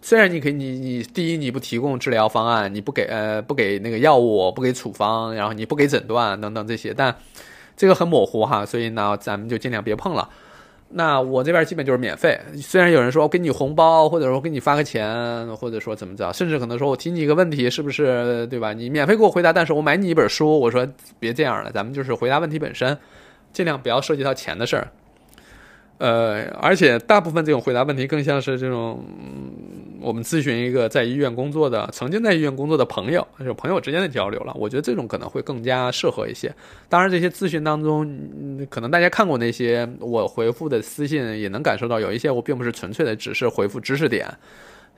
[0.00, 7.14] 虽然你可以，你你第一你不提供治疗方案，你不给呃不给那个药物，不给处方，然后你不给诊断等等这些，但
[7.76, 10.28] 这个很模糊哈，所以呢咱们就尽量别碰了。
[10.88, 18.72] 那我这边基本就是免费，虽然有人说我给你红包，或者说给你发个钱，或者说怎么着，甚至可能说我提你一个问题，是不是对吧？
[18.72, 20.86] 你免费给我回答，但是我买你一本书，我说
[21.18, 22.96] 别这样了，咱们就是回答问题本身，
[23.52, 24.88] 尽量不要涉及到钱的事儿。
[25.98, 29.04] 呃，而且大部分这种回答问题更像是这种。
[30.00, 34.52] 我们咨询一个在医院工作的、曾经在医院工作的朋友，就朋友之间的交流了。
[34.54, 36.54] 我觉得这种可能会更加适合一些。
[36.88, 44.26] 当然，这些咨询当中，可能大家看过那些我回复的私信，也能感受到有一些我并不是纯粹的只是回复知识点，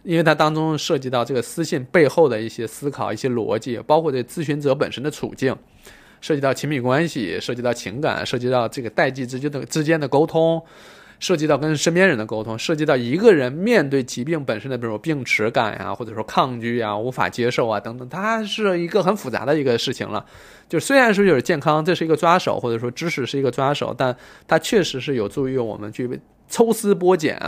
[0.03, 5.57] 因为它当中涉及到这个私信背后的一些思考、一些逻辑，包括这咨询者本身的处境，
[6.21, 10.63] 涉及到亲密关系，涉及到情感，涉及到这个代际之间的之间的沟通。
[11.21, 20.25] 涉及到跟身边人的沟通，涉及到一个人面对疾病本身的这种病耻感呀，或者说抗拒啊、无法接受啊等等，它是一个很复杂的一个事情了。
[20.69, 24.15] 就虽然说就是健康，这是一个抓手，或者说知识是一个抓手，但
[24.47, 27.41] 它确实是有助于我们去抽丝剥茧。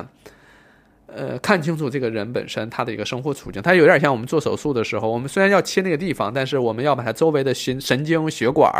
[1.14, 8.70] 呃，看清楚这个人本身他的一个生活处境，他有点像我们做手术的时候，我们虽然要切那个地方，但是我们要把它周围的神神经、血管、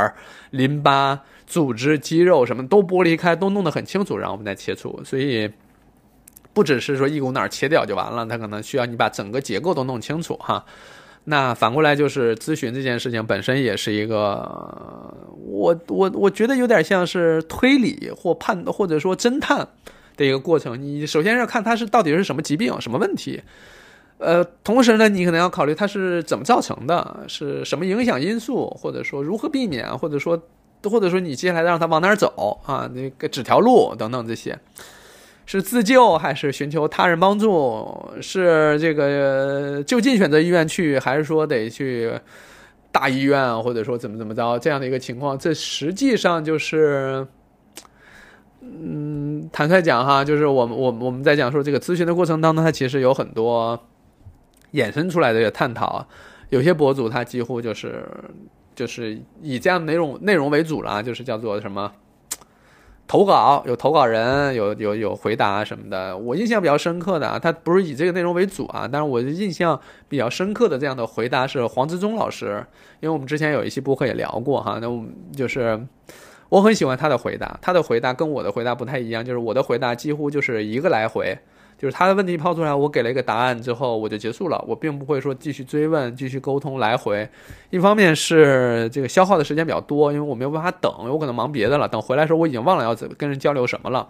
[0.51, 5.01] 淋巴、组织、肌肉什么都剥离开，都弄得很清楚，然后我们再切除。
[5.05, 5.51] 所以，
[6.53, 10.65] 不只是说一股脑切掉就完了，它可能需要你把整个结构都弄清楚哈。
[11.25, 14.39] 那反过来就是咨询这件事情本身也是一个，
[15.37, 19.69] 我我我觉得有点像是推理或判或者说侦探。
[20.21, 23.43] 的一个过程，你首先要看它是到底是什么疾病、什么问题，
[24.19, 30.39] 呃，同时呢，你可能要考虑它是怎么造成的，是什么影响因素，或者说如何避免，或者说，
[30.83, 32.87] 或者说你接下来让他往哪儿走啊？
[32.95, 34.59] 那个指条路等等这些，
[35.47, 38.11] 是自救还是寻求他人帮助？
[38.21, 42.13] 是这个就近选择医院去，还是说得去
[42.93, 45.39] 大医院，或者说怎么怎么着这样的一个情况？
[45.39, 47.27] 这实际上就是，
[48.61, 53.79] 嗯，坦率讲哈，就是我们我我们在讲说这个咨询的过程当中，它其实有很多
[54.73, 56.07] 衍生出来的探讨。
[56.51, 58.05] 有些博主他几乎就是
[58.75, 61.93] 就是以这样内容内容为主了，就是叫做什么？
[63.07, 66.17] 投稿有投稿人，有有有回答什么的。
[66.17, 72.65] 我印象比较深刻的啊，他不是以这个内容为主啊，但是我印象比较深刻的这样的回答是黄志忠老师，
[73.01, 75.85] 因为我们之前有一期播客也聊过哈，那我们就是
[76.51, 81.39] 我很喜欢他的回答，他的回答跟我的回答不太一样，就是我的回答几乎就是一个来回。
[81.79, 84.63] 就是他的问题抛出来，我给了一个答案之后，我就结束了。
[84.69, 87.27] 我并不会说继续追问、继续沟通来回。
[87.71, 91.89] 一方面是这个消耗的时间比较多，因为我没有办法等，我可能忙别的了。
[91.89, 94.09] 等回来的时候，我已经忘了要跟人交流什么了。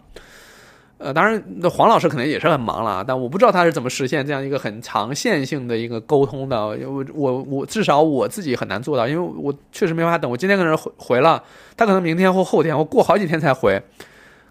[1.02, 6.76] 呃，当然，那黄老师可能也是很忙了，但我不知道他是怎么实现这样一个很长线性的一个沟通的。
[6.86, 10.30] 我我我至少我自己很难做到，因为我确实没法等。
[10.30, 11.42] 我今天跟人回回了，
[11.74, 13.82] 他可能明天或后天，我过好几天才回。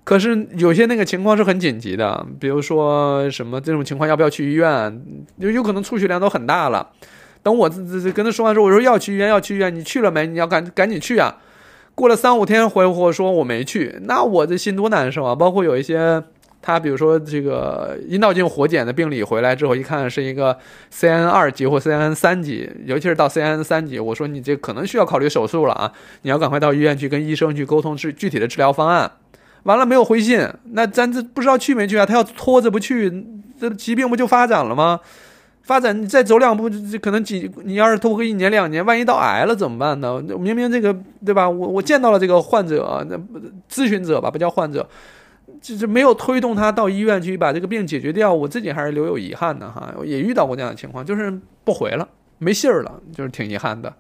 [0.04, 5.06] 可是有些那个情况是很紧急的，比如说什么这种情况要不要去医院？
[5.38, 6.90] 有有可能出血量都很大了。
[7.44, 10.26] 等我这这跟他说完之后，我说要去医院要去医院，你去了没？
[10.26, 11.38] 你要赶赶紧去啊！
[11.94, 15.36] 过了三五天回我说我没去，那我这心多难受啊！
[15.36, 16.24] 包括有一些
[16.62, 20.58] 他，比如说这个阴道镜活检的病理回来之后，一看是一个
[20.94, 25.92] CN 二级或 CN 三级，尤其是到 CN 三级，我说你这可能需要考虑手术了啊！
[26.24, 29.12] 你要赶快到医院去跟医生去沟通治具体的治疗方案。
[29.64, 32.06] 完了没有回信，那咱这不知道去没去啊？
[32.06, 33.26] 他要拖着不去，
[33.60, 35.00] 这疾病不就发展了吗？
[35.64, 40.20] 发展你再走两步，可能几你要是拖个一年两年，万一到癌了怎么办呢？
[40.40, 41.48] 明明这个对吧？
[41.48, 43.16] 我我见到了这个患者，那
[43.72, 44.88] 咨询者吧，不叫患者，
[45.62, 49.94] 就是没有推动他到医院去把这个病解决掉，我自己还是留有遗憾的哈。
[50.04, 52.08] 也遇到过这样的情况，就是不回了，
[52.38, 53.94] 没信儿了，就是挺遗憾的。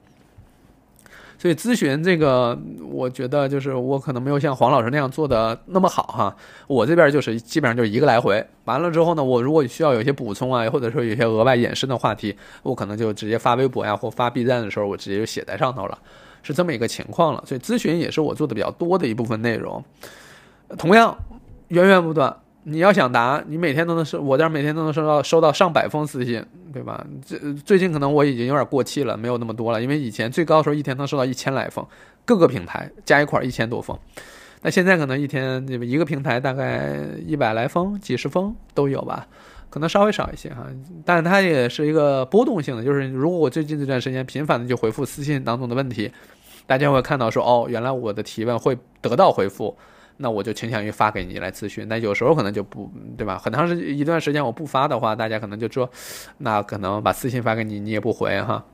[1.38, 2.60] 所以咨询这个，
[2.92, 6.36] 我觉得就是我可能没有像黄老师那样做的那么好哈。
[6.68, 15.98] 我这边就是基本上就是一个来回，完了之后呢，我如果需要有些补充啊，或者说有些额外延伸的话题，我可能就直接发微博呀，或发 B 站的时候，我直接就写在上头了，
[16.44, 17.42] 是这么一个情况了。
[17.48, 19.82] 所以咨询也是我做的比较多的一部分内容，
[20.78, 21.18] 同样
[21.70, 22.36] 源源不断。
[22.64, 27.04] 你要想答，你每天都能收，我这儿每天都能收到收到上百封私信，对吧？
[27.26, 31.84] 这最近可能我已经有点过气了，没有那么多了，因为以前最高的时候一天能收到一千来封，
[32.26, 33.98] 各个平台加一块一千多封，
[34.62, 39.26] 那现在可能一天一个平台大概一百来封、几十封都有吧，
[39.70, 40.68] 可能稍微少一些哈，
[41.06, 46.12] 但它也是一个波动性的，就是如果我最近这段时间频繁的就回复私信当中的问题，
[46.68, 49.76] 大家会看到说哦，原来我的提问会得到回复。
[50.22, 53.38] 那我就倾向于发给你来咨询，那有时候可能就不对吧？
[53.38, 55.90] 很长时一段时间我不发的话，大家可能就说，
[56.40, 58.66] 那可能把私信发给你，你也不回哈。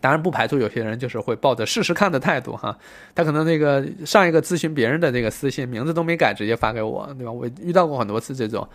[0.00, 2.76] 当然不排除有些人就是会抱着试试看的态度哈，
[3.14, 7.30] 他可能那个上一个咨询别人的那个私信名字都没改，直接发给我，对吧？
[7.30, 8.68] 我遇到过很多次这种，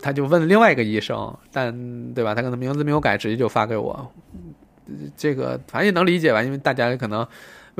[0.00, 2.36] 他就问另外一个医生，但对吧？
[2.36, 4.12] 他可能名字没有改，直接就发给我，
[5.16, 7.26] 这个反正也能理解吧，因为大家可能。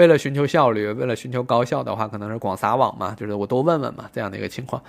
[0.00, 4.82] 为了寻求效率，为了寻求高效的话，可能是广撒网嘛，就是我多问问嘛，这样的一个情况。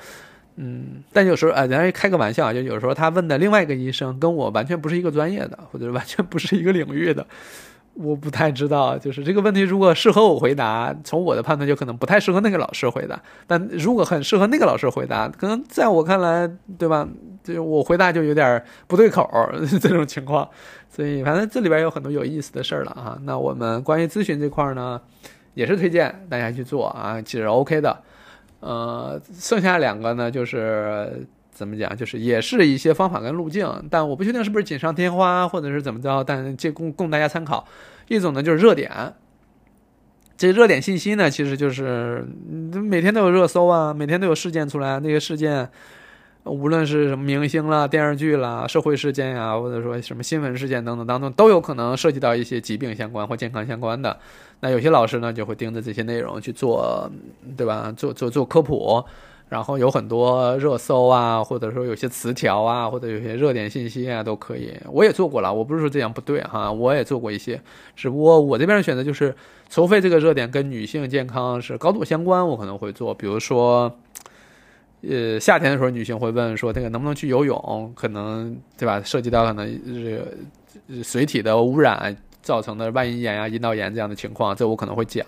[0.55, 7.28] 嗯，但有时候，啊，咱开个玩笑，就有时候他问的另外一个医生跟我完全不是一个专业的，或者完全不是一个领域的。
[7.94, 13.22] 我不太知道，就是这个问题，如果适合我回答，从我的判断就可能不太适合那个老师回答。
[13.46, 17.08] 但如果很适合那个老师回答，可能在我看来，对吧？
[17.44, 19.30] 就我回答就有点不对口
[19.82, 20.48] 这种情况。
[20.89, 23.18] 所以，反正这里边有很多有意思的事儿了啊。
[23.24, 25.00] 那我们关于咨询这块呢，
[25.54, 27.98] 也是推荐大家去做啊，其实 OK 的。
[28.60, 37.68] 呃，剩下两个呢，就是怎么讲，就是也是一些方法跟路径，但我不确定是不是锦上添花或者是怎么着，但这供供大家参考。
[38.08, 39.14] 一种呢就是热点，
[40.38, 45.70] 这热点信息呢，其实就是每天都有热搜啊，每天都有事件出来，那些事件，
[46.45, 54.18] 无论是什么明星啦、电视剧啦、社会事件呀，或者说什么新闻事件等等当中，都有可能涉及到一些疾病相关或健康相关的。
[54.62, 57.12] 那有些老师呢，就会盯着这些内容去做，
[57.56, 57.93] 对吧？
[57.95, 59.04] 做做做科普。
[59.52, 64.74] 然后有很多热搜啊，或者说有些词条啊，或者有些热点信息啊，都可以。
[64.89, 67.62] 我也做过了，我不是说这样不对哈，我也做过一些。
[67.93, 69.36] 只不过我这边的选择就是，
[69.70, 73.14] 除非这个热点跟女性健康是高度相关，我可能会做。
[73.14, 73.93] 比如说，
[75.02, 77.91] 呃，夏天的时候女性会问说，这个能不能去游泳？
[77.93, 79.02] 可能对吧？
[79.04, 80.24] 涉及到可能是
[81.04, 85.28] 水体的污染造成的外阴炎啊、阴道炎这样的情况，这我可能会讲。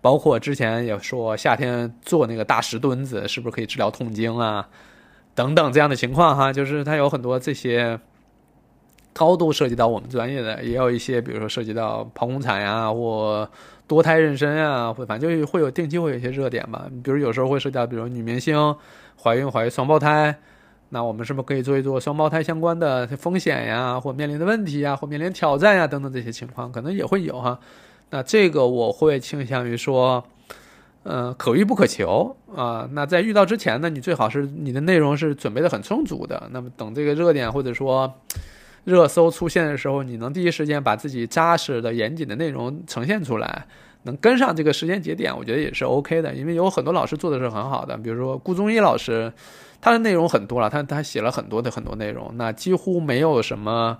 [0.00, 4.68] 包括之前也说夏天做那个大石墩子是不是可以治疗痛经啊，
[5.34, 7.98] 等等这样的情况哈，就是它有很多这些
[9.12, 13.48] 高度涉及到我们专业的，也有一些比如说涉及到剖宫产呀或
[13.86, 18.76] 多胎妊娠啊，或反正就会有定期会有一些热点吧，比如有时候会涉及到比如女明星
[19.20, 20.36] 怀孕怀孕双胞胎。
[20.88, 27.58] 那我们是不是可以做一做双胞胎相关的风险呀，或面临的问题呀，或面临挑战呀等等这些情况，可能也会有哈。
[28.10, 30.24] 那这个我会倾向于说，
[31.02, 32.88] 呃，可遇不可求啊。
[32.92, 36.48] 那在遇到之前呢，你最好是你的内容是准备的很充足的。
[36.52, 38.12] 那么等这个热点或者说
[38.84, 43.66] 热搜出现的时候，你能第一时间把自己扎实的、严谨的内容呈现出来，
[44.04, 46.34] 能跟上这个时间节点，我觉得也是 OK 的。
[46.34, 49.32] 因为有很多老师做的是很好的，比如说顾中医老师。
[49.78, 53.96] 他的内容很多了，他他写了很多的很多内容，那几乎没有什么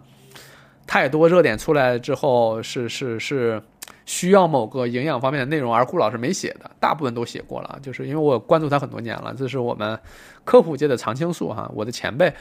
[0.87, 3.61] 太多热点出来之后是是是
[4.05, 7.79] 需要某个营养方面的内容，而顾老师没写的，大部分都写过了。
[7.83, 9.99] 就是因为我关注他很多年了，这是我们
[10.45, 12.33] 科普界的常青树哈，我的前辈，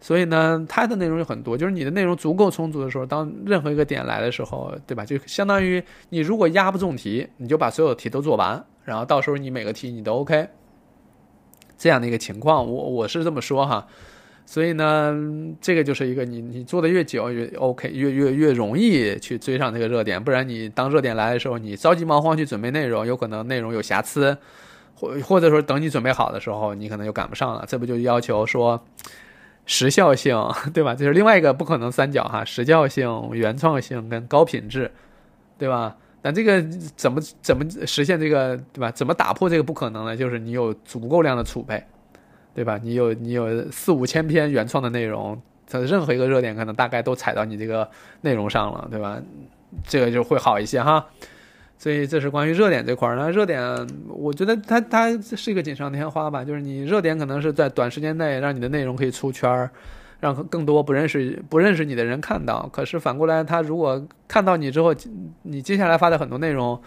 [0.00, 1.56] 所以呢，他的内容有很多。
[1.56, 5.04] 就是你的内容足够充足的时候，当任何一个点来的时候，对吧？
[5.04, 10.48] 就相当于你如果压不中题，你就把所有题都做完，然后到时候你每个题你都 OK。
[11.76, 13.86] 这样的一个情况，我我是这么说哈，
[14.50, 15.14] 所以呢，
[15.60, 24.34] 这个就是一个你你做的越久越 OK，越越越容易去追上这个热点，不然你当热点来的时候，你着急忙慌去准备内容，有可能内容有瑕疵，
[24.94, 27.62] 或或者说等你准备好的时候，你可能就赶不上了。
[27.68, 28.82] 这不就要求说
[29.66, 30.34] 时效性
[30.72, 30.94] 对吧？
[30.94, 34.90] 这是另外一个不可能三角哈，时效性、原创性跟高品质，
[35.58, 35.94] 对吧？
[36.22, 36.62] 但这个
[36.96, 38.90] 怎么怎么实现这个对吧？
[38.92, 40.16] 怎么打破这个不可能呢？
[40.16, 41.84] 就是你有足够量的储备，
[42.54, 42.78] 对吧？
[42.82, 47.88] 你有你有四五千篇原创的内容，它任何一个热点可能大概都踩到你这个
[48.22, 49.20] 内容上了，对吧？
[49.86, 51.06] 这个就会好一些哈。
[51.78, 53.16] 所以这是关于热点这块儿。
[53.16, 59.70] 那热点，我觉得它它是一个锦上添花吧，就是你热点可能是在短时间内让你的内容可以出圈儿。
[60.20, 64.92] 让更多不认识不认识你的人看到，可是反过来，他如果看到你之后，
[65.42, 66.82] 你接下来发的很多内容，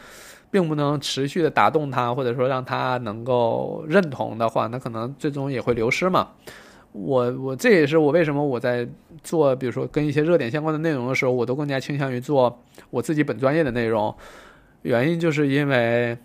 [0.51, 6.27] 并不能持续的打动他，或者说让他能够认同的话，那可能最终也会流失嘛。
[6.91, 8.87] 我我这也是我为什么我在
[9.23, 14.13] 做，比如说跟一些热点相关的内容的时候，我都更加倾向于做我自己本专业的内容，
[14.81, 16.17] 原因就是因为。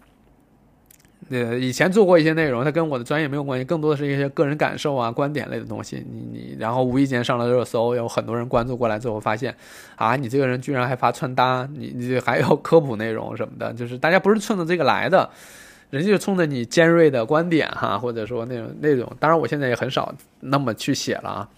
[1.28, 6.04] 呃，以前做过一些内容，它跟我的专业没有关系，更多的是一些个人感受啊、观点类的东西。
[6.08, 9.54] 你你，然后无意间上了热搜，有很多人关注过来之后，发现，
[9.96, 15.28] 啊，你这个人居然还发穿搭，你你还有 科普内容什么的，就是大家不是冲着这个来的，
[15.90, 19.10] 人家就冲着你尖锐的观点哈，或者说那种那种。
[19.18, 21.48] 当然，我现在也很少那么去写了啊。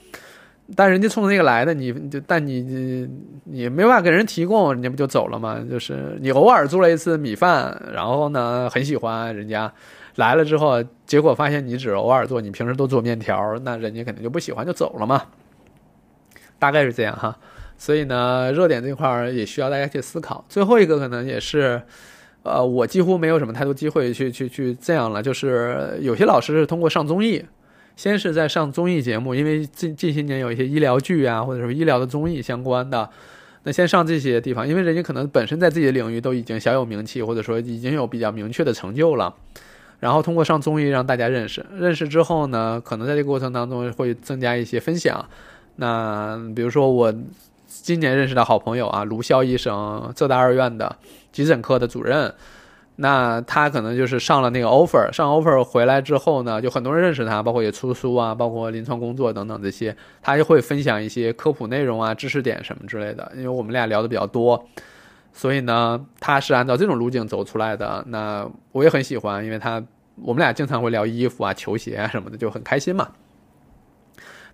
[0.77, 3.09] 但人家冲着那个来的，你就但你你
[3.45, 5.59] 你没办法给人提供，人家不就走了吗？
[5.71, 9.73] 就是你偶尔做了一次米饭，然后呢很喜欢人家
[10.17, 15.23] 来了之后，结果发现你只偶尔做，你平时都做面条，那人家肯定就不喜欢就走了嘛。
[16.59, 17.37] 大概是这样哈。
[17.79, 20.45] 所以呢，热点这块儿也需要大家去思考。
[20.49, 21.81] 最后一个可能也是，
[22.43, 27.43] 呃，我几乎没有什么太多机会去去去这样了，就是有些老师是通过上综艺。
[27.99, 33.11] 先是在上综艺节目，因为近近些年有一些医疗剧啊，或者说医疗的综艺相关的，
[33.65, 39.35] 那先上这些地方，因为人家可能本身在自己的领域都已经小有名气，或者说已经有比较明确的成就了，
[39.99, 45.29] 然后通过上综艺让大家认识，认识之后呢，可能在这个过程当中会增加一些分享。
[45.75, 47.13] 那比如说我
[47.67, 50.97] 今年认识的好朋友啊，卢潇医生，浙大二院的
[51.33, 52.33] 急诊科的主任。
[53.01, 63.31] 那他可能就是上了那个 offer，上 offer 回来之后呢，就很多人认识他，包括也出书啊，包括临床工作等等这些，他就会分享一些科普内容啊、知识点什么之类的。
[63.37, 64.67] 因为我们俩聊的比较多，
[65.33, 68.05] 所以呢，他是按照这种路径走出来的。
[68.09, 69.81] 那我也很喜欢，因为他
[70.17, 73.11] 我们俩经常会聊衣服啊、球鞋啊什么的，就很开心嘛。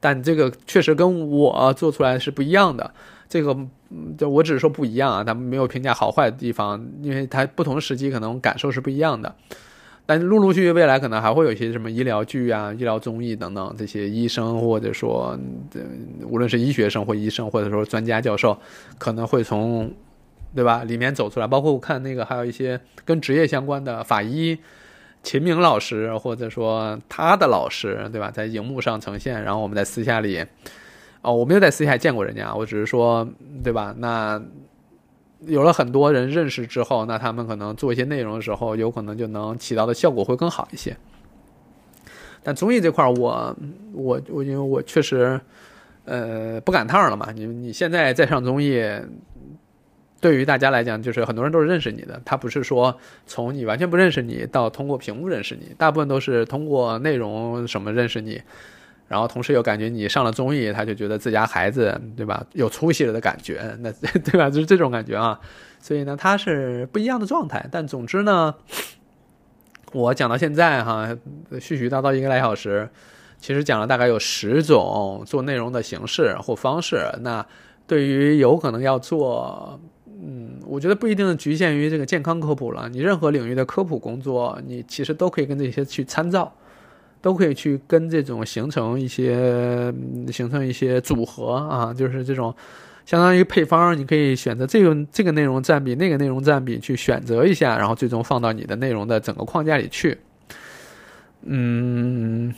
[0.00, 2.92] 但这个确实跟我做出来是不一样的。
[3.28, 3.56] 这个，
[4.16, 9.34] 就我只是说不一样啊，他们没有评价好坏的地方，因为它不同时机可能感受是不一样的。
[10.06, 15.34] 但陆陆续续未来可能还会有一些什么医疗剧啊、医疗综艺等等，这些医生或者说，
[16.28, 18.54] 无论是医学生或医生，或者说专家教授，
[18.98, 19.90] 可能会从，
[20.54, 20.84] 对吧？
[20.84, 21.46] 里面走出来。
[21.46, 24.58] 包括我看那个还有一些跟职业相关的法医
[25.22, 28.30] 秦明老师，或者说他的老师，对吧？
[28.30, 30.44] 在荧幕上呈现，然后我们在私下里。
[31.24, 33.26] 哦，我没有在私下见过人家，我只是说，
[33.62, 33.94] 对吧？
[33.98, 34.40] 那
[35.40, 40.94] 有了很多人认识之后，那他们可能做一些内容的时候，有可能就能起到的效果会更好一些。
[42.42, 43.56] 但综艺这块，我
[43.94, 45.40] 我我，因为我确实，
[46.04, 47.30] 呃，不赶趟了嘛。
[47.34, 48.82] 你你现在再上综艺，
[50.20, 52.94] 对于大家来讲，就是很多人都是认识你的，他不是说
[53.26, 58.42] 从你完全不认识你到通过屏幕认识你，大部分都是通过内容什么认识你，
[59.14, 63.92] 然后同时又感觉你上了综艺，他就觉得自家孩子对吧有出息了的感觉，那
[64.24, 64.50] 对吧？
[64.50, 65.38] 就是这种感觉啊。
[65.78, 67.64] 所以呢，他是不一样的状态。
[67.70, 68.52] 但总之呢，
[69.92, 71.16] 我讲到现在哈，
[71.52, 72.88] 絮絮叨叨一个来小时，
[73.38, 77.06] 其实讲了大概有十种做内容的形式或方式。
[77.20, 77.46] 那
[77.86, 82.88] 对于有可能要做，嗯，我觉得不一定局限于这个健康科普了。
[82.88, 86.52] 你任何领域的科普工作，你其实都可以跟这些去参照，
[87.24, 89.90] 都可以去跟这种形成一些
[90.30, 92.54] 形成一些组合啊，就是这种。
[93.06, 100.16] 相当于配方，你可以选择这个这个内容占比，那个内容占比去选择一下，然后最终放到你的内容的整个框架里去。
[101.42, 102.54] 嗯，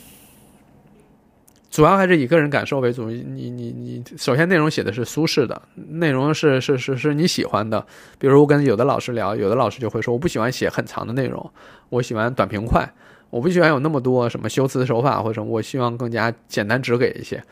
[1.69, 3.09] 主要还是以个人感受为主。
[3.11, 7.85] 你你你，首先内容写的是舒适的，内容是是是是你喜欢的。
[8.17, 11.51] 比如我跟有的老师聊，有的老师就会说，我不喜欢写很长的内容，
[11.89, 12.89] 我喜欢短平快，
[13.37, 17.43] 我不喜欢有那么多什么修辞手法或者什么，我希望更加简单直给一些。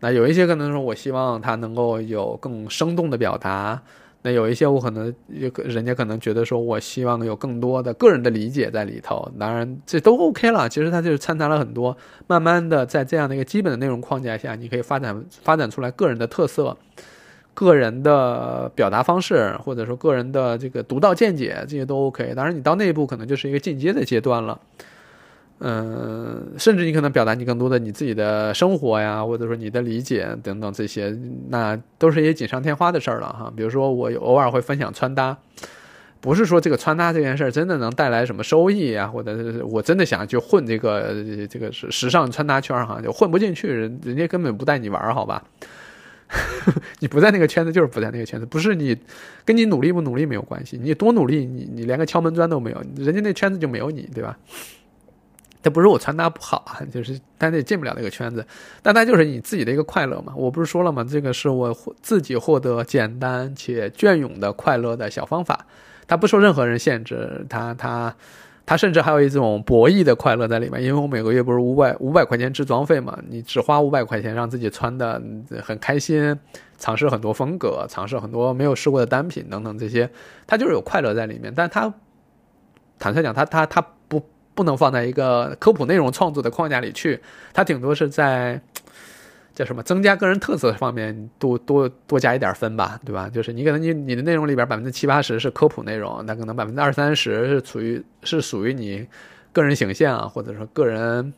[0.00, 3.80] 那有一些可能说，我希望他能够有更生动的表达。
[4.24, 5.12] 那有一些我可能，
[5.64, 9.26] 人家可能觉得说，我希望有更多的个人的理解在里头。
[9.40, 10.68] 当然，这都 OK 了。
[10.68, 16.76] 其实它就是掺杂了很多，慢慢的在这样的一个基本的内容框架下，你可以发展发展出来个人的特色、
[17.54, 22.32] 个人的表达方式，或者说个人的这个独到见解，这些都 OK。
[22.36, 24.60] 当然，你到那一步可能就是一个进阶的阶段了。
[25.64, 31.16] 嗯，甚至你可能表达你更多的你自己的生活呀，或者说你的理解等等这些，
[31.50, 33.52] 那都是一些锦上添花的事儿了哈。
[33.56, 35.38] 比如说我偶尔会分享穿搭，
[36.20, 41.14] 不是说这个穿搭这件事儿真的能带来什么收益啊，或者是我真的想去混这个
[41.48, 45.44] 这个时时尚穿搭圈儿哈，就混不进去，人人家根本不带你玩儿，好吧？
[46.98, 48.96] 你不在那个圈子就是不在那个圈子，不是你
[49.44, 54.36] 跟你努力不努力没有关系，你多努力，你你连个敲门砖都没有，人家那圈子就没有你，对吧？
[55.62, 58.44] 这不是我穿搭不好啊，就是但也进不了那个圈子，
[58.82, 60.32] 但它就是你自己的一个快乐嘛。
[60.36, 61.06] 我不是说了吗？
[61.08, 65.64] 这个是我自己获得简单且隽永的快乐的小方法，
[66.08, 68.12] 它不受任何人限制，它它
[68.66, 70.82] 它甚至还有一种博弈的快乐在里面。
[70.82, 75.22] 因为我每个月不是五百五百块钱置装费嘛，你只花五百块钱让自己穿的
[75.62, 76.36] 很开心，
[76.76, 80.10] 尝试很多风格，尝试很多没有试过的单品等等这些，
[80.44, 81.52] 它就是有快乐在里面。
[81.54, 81.94] 但它
[82.98, 84.20] 坦率讲，它它它不。
[84.54, 87.20] 不能放在一个科普内容创作的框架里去，
[87.52, 88.60] 它顶多是在
[89.54, 93.28] 叫什么增加个人特色方面多多多加一点分吧，对吧？
[93.28, 99.06] 就是你可能你你的内容里边百分之七八十是科普内容，那可能百分之二三十是处于是属于你
[99.52, 101.32] 个人形象或者说个人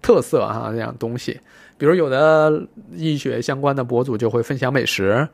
[0.00, 1.40] 特色哈这样东西。
[1.76, 5.28] 比如有的医学相关的博主就会分享美食。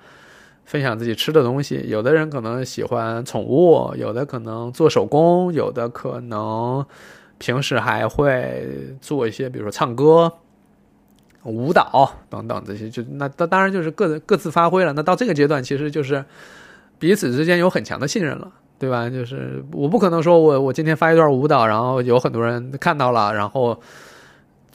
[0.71, 6.87] 分享自己吃的东西，有的人可能喜欢宠物，有的可能做手工，有的可能
[7.39, 10.33] 平时还会做一些，比如说唱歌、
[11.43, 12.89] 舞蹈等等这些。
[12.89, 14.93] 就那当然就是各各自发挥了。
[14.93, 16.25] 那到这个阶段，其实就是
[17.01, 19.11] 彼此之间有很强的信任了，对吧？
[19.11, 23.77] 就是我不可能说我我今天发一段舞蹈，然后有很多人看到了，然后。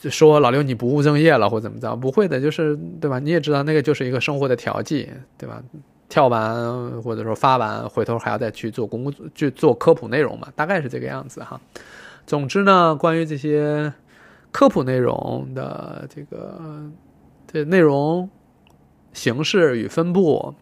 [0.09, 1.95] 说老刘你不务正业了或怎么着？
[1.95, 3.19] 不会的，就是对吧？
[3.19, 5.61] 你也知道那个就是一个生活的调剂，对吧？
[6.07, 11.59] 跳完或者说发完，回头还要再去做工作去做科普内容嘛，大概是这个样子哈。
[12.27, 13.91] 总之呢，关于这些
[14.51, 16.89] 科普内容的这个
[17.51, 18.29] 这内容
[19.13, 20.53] 形式与分布，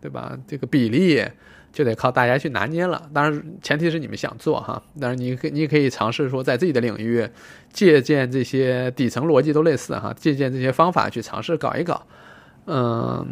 [0.00, 0.38] 对吧？
[0.46, 1.24] 这个比例。
[1.72, 4.82] 就得靠大家去拿捏了，当然前提是你们想做哈。
[5.00, 7.28] 但是你可你可以尝试说在自己的领域
[7.72, 12.02] 借鉴这些底层逻辑都类似哈，借鉴这些方法去尝试搞一搞。
[12.66, 13.26] 嗯，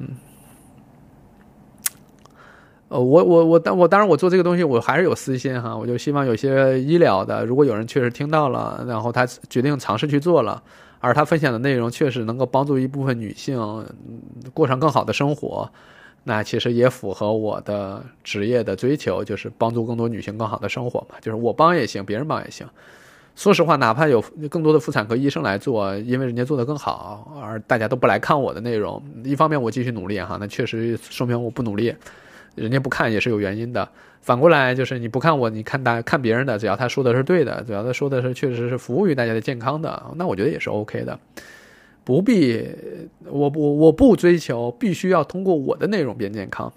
[2.88, 10.62] 呃，我我我当我当然我做这个东西我还是有私心哈，我就希望有些医疗的，如果有人确实听到了，然后他决定尝试去做了，
[11.00, 13.84] 而他分享的内容确实能够帮助一部分女性
[14.54, 15.70] 过上更好的生活。
[16.24, 21.16] 那其实也符合我的职业的追求，就是帮助更多女性更好的生活嘛。
[21.20, 22.66] 就是我帮也行，别人帮也行。
[23.34, 24.20] 说实话，哪怕有
[24.50, 31.94] 更多的妇产科医生来做，因为人家做的更好，而大家都不来看我的内容，一方面我继续努力哈，那确实说明我不努力，
[32.56, 33.88] 人家不看也是有原因的。
[34.20, 41.16] 反过来就是你不看我，你看大看别人的，只要他说的是对的，只要他说的是确实是服务于大家的健康的，那我觉得也是 OK 的。
[42.08, 42.66] 不必，
[43.26, 46.72] 我我我不追求必须要通过我的内容变健康，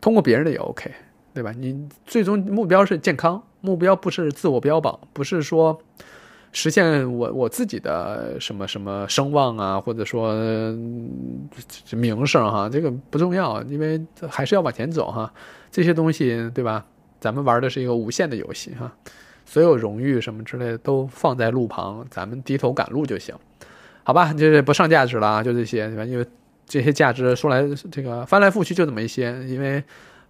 [0.00, 0.90] 通过别人的也 OK，
[1.34, 1.52] 对吧？
[1.54, 5.78] 你最终目标是健康，目标不是自我标榜，不是说
[6.50, 10.32] 实现我我自己的什么什么声望啊，或者说
[11.90, 15.30] 名声哈，这个不重要，因为还是要往前走哈。
[15.70, 16.86] 这些东西对吧？
[17.20, 18.90] 咱们玩的是一个无限的游戏哈，
[19.44, 23.34] 所有荣誉什么之类的都放在路旁，咱们低头赶路就行，
[24.04, 24.32] 好吧？
[24.32, 26.04] 这不上价值了啊，就这些，对吧？
[26.04, 26.26] 因为
[26.66, 29.82] 这些价值说来这个翻来覆去就那么一些，因为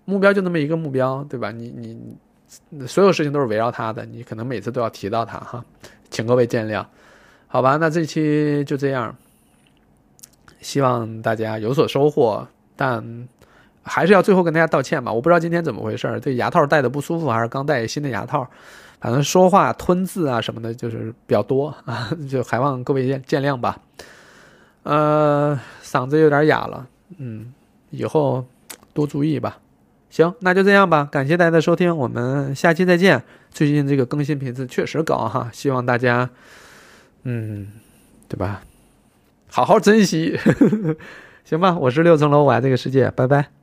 [0.04, 1.50] 目标就那么一个目标，对吧？
[1.50, 5.64] 你你所有事情都是围绕它的，你可能每次都要提到它哈。
[6.10, 6.84] 请各位见谅，
[7.46, 9.16] 好吧，那这期就这样，
[10.60, 12.46] 希望大家有所收获，
[12.76, 13.26] 但
[13.82, 15.10] 还是要最后跟大家道歉吧。
[15.10, 18.46] 我不知道今天怎么回事，这牙套戴的不舒服，还是刚戴新的牙套，
[19.02, 23.76] 反正说话吞字啊什么的，就是比较多啊， 就还望各位见见谅吧。
[24.84, 26.86] 呃，嗓子有点哑了，
[27.18, 27.52] 嗯，
[27.90, 28.46] 以后
[28.94, 29.58] 多注意吧。
[30.08, 31.08] 行，那就这样吧。
[31.10, 33.24] 感谢大家的收听，我们下期再见。
[33.50, 36.30] 最近这个更新频次确实高哈，希望大家，
[37.24, 37.72] 嗯，
[38.28, 38.62] 对吧？
[39.48, 40.38] 好好珍惜，
[41.44, 41.76] 行吧？
[41.76, 43.61] 我是六层楼，我爱这个世界，拜拜。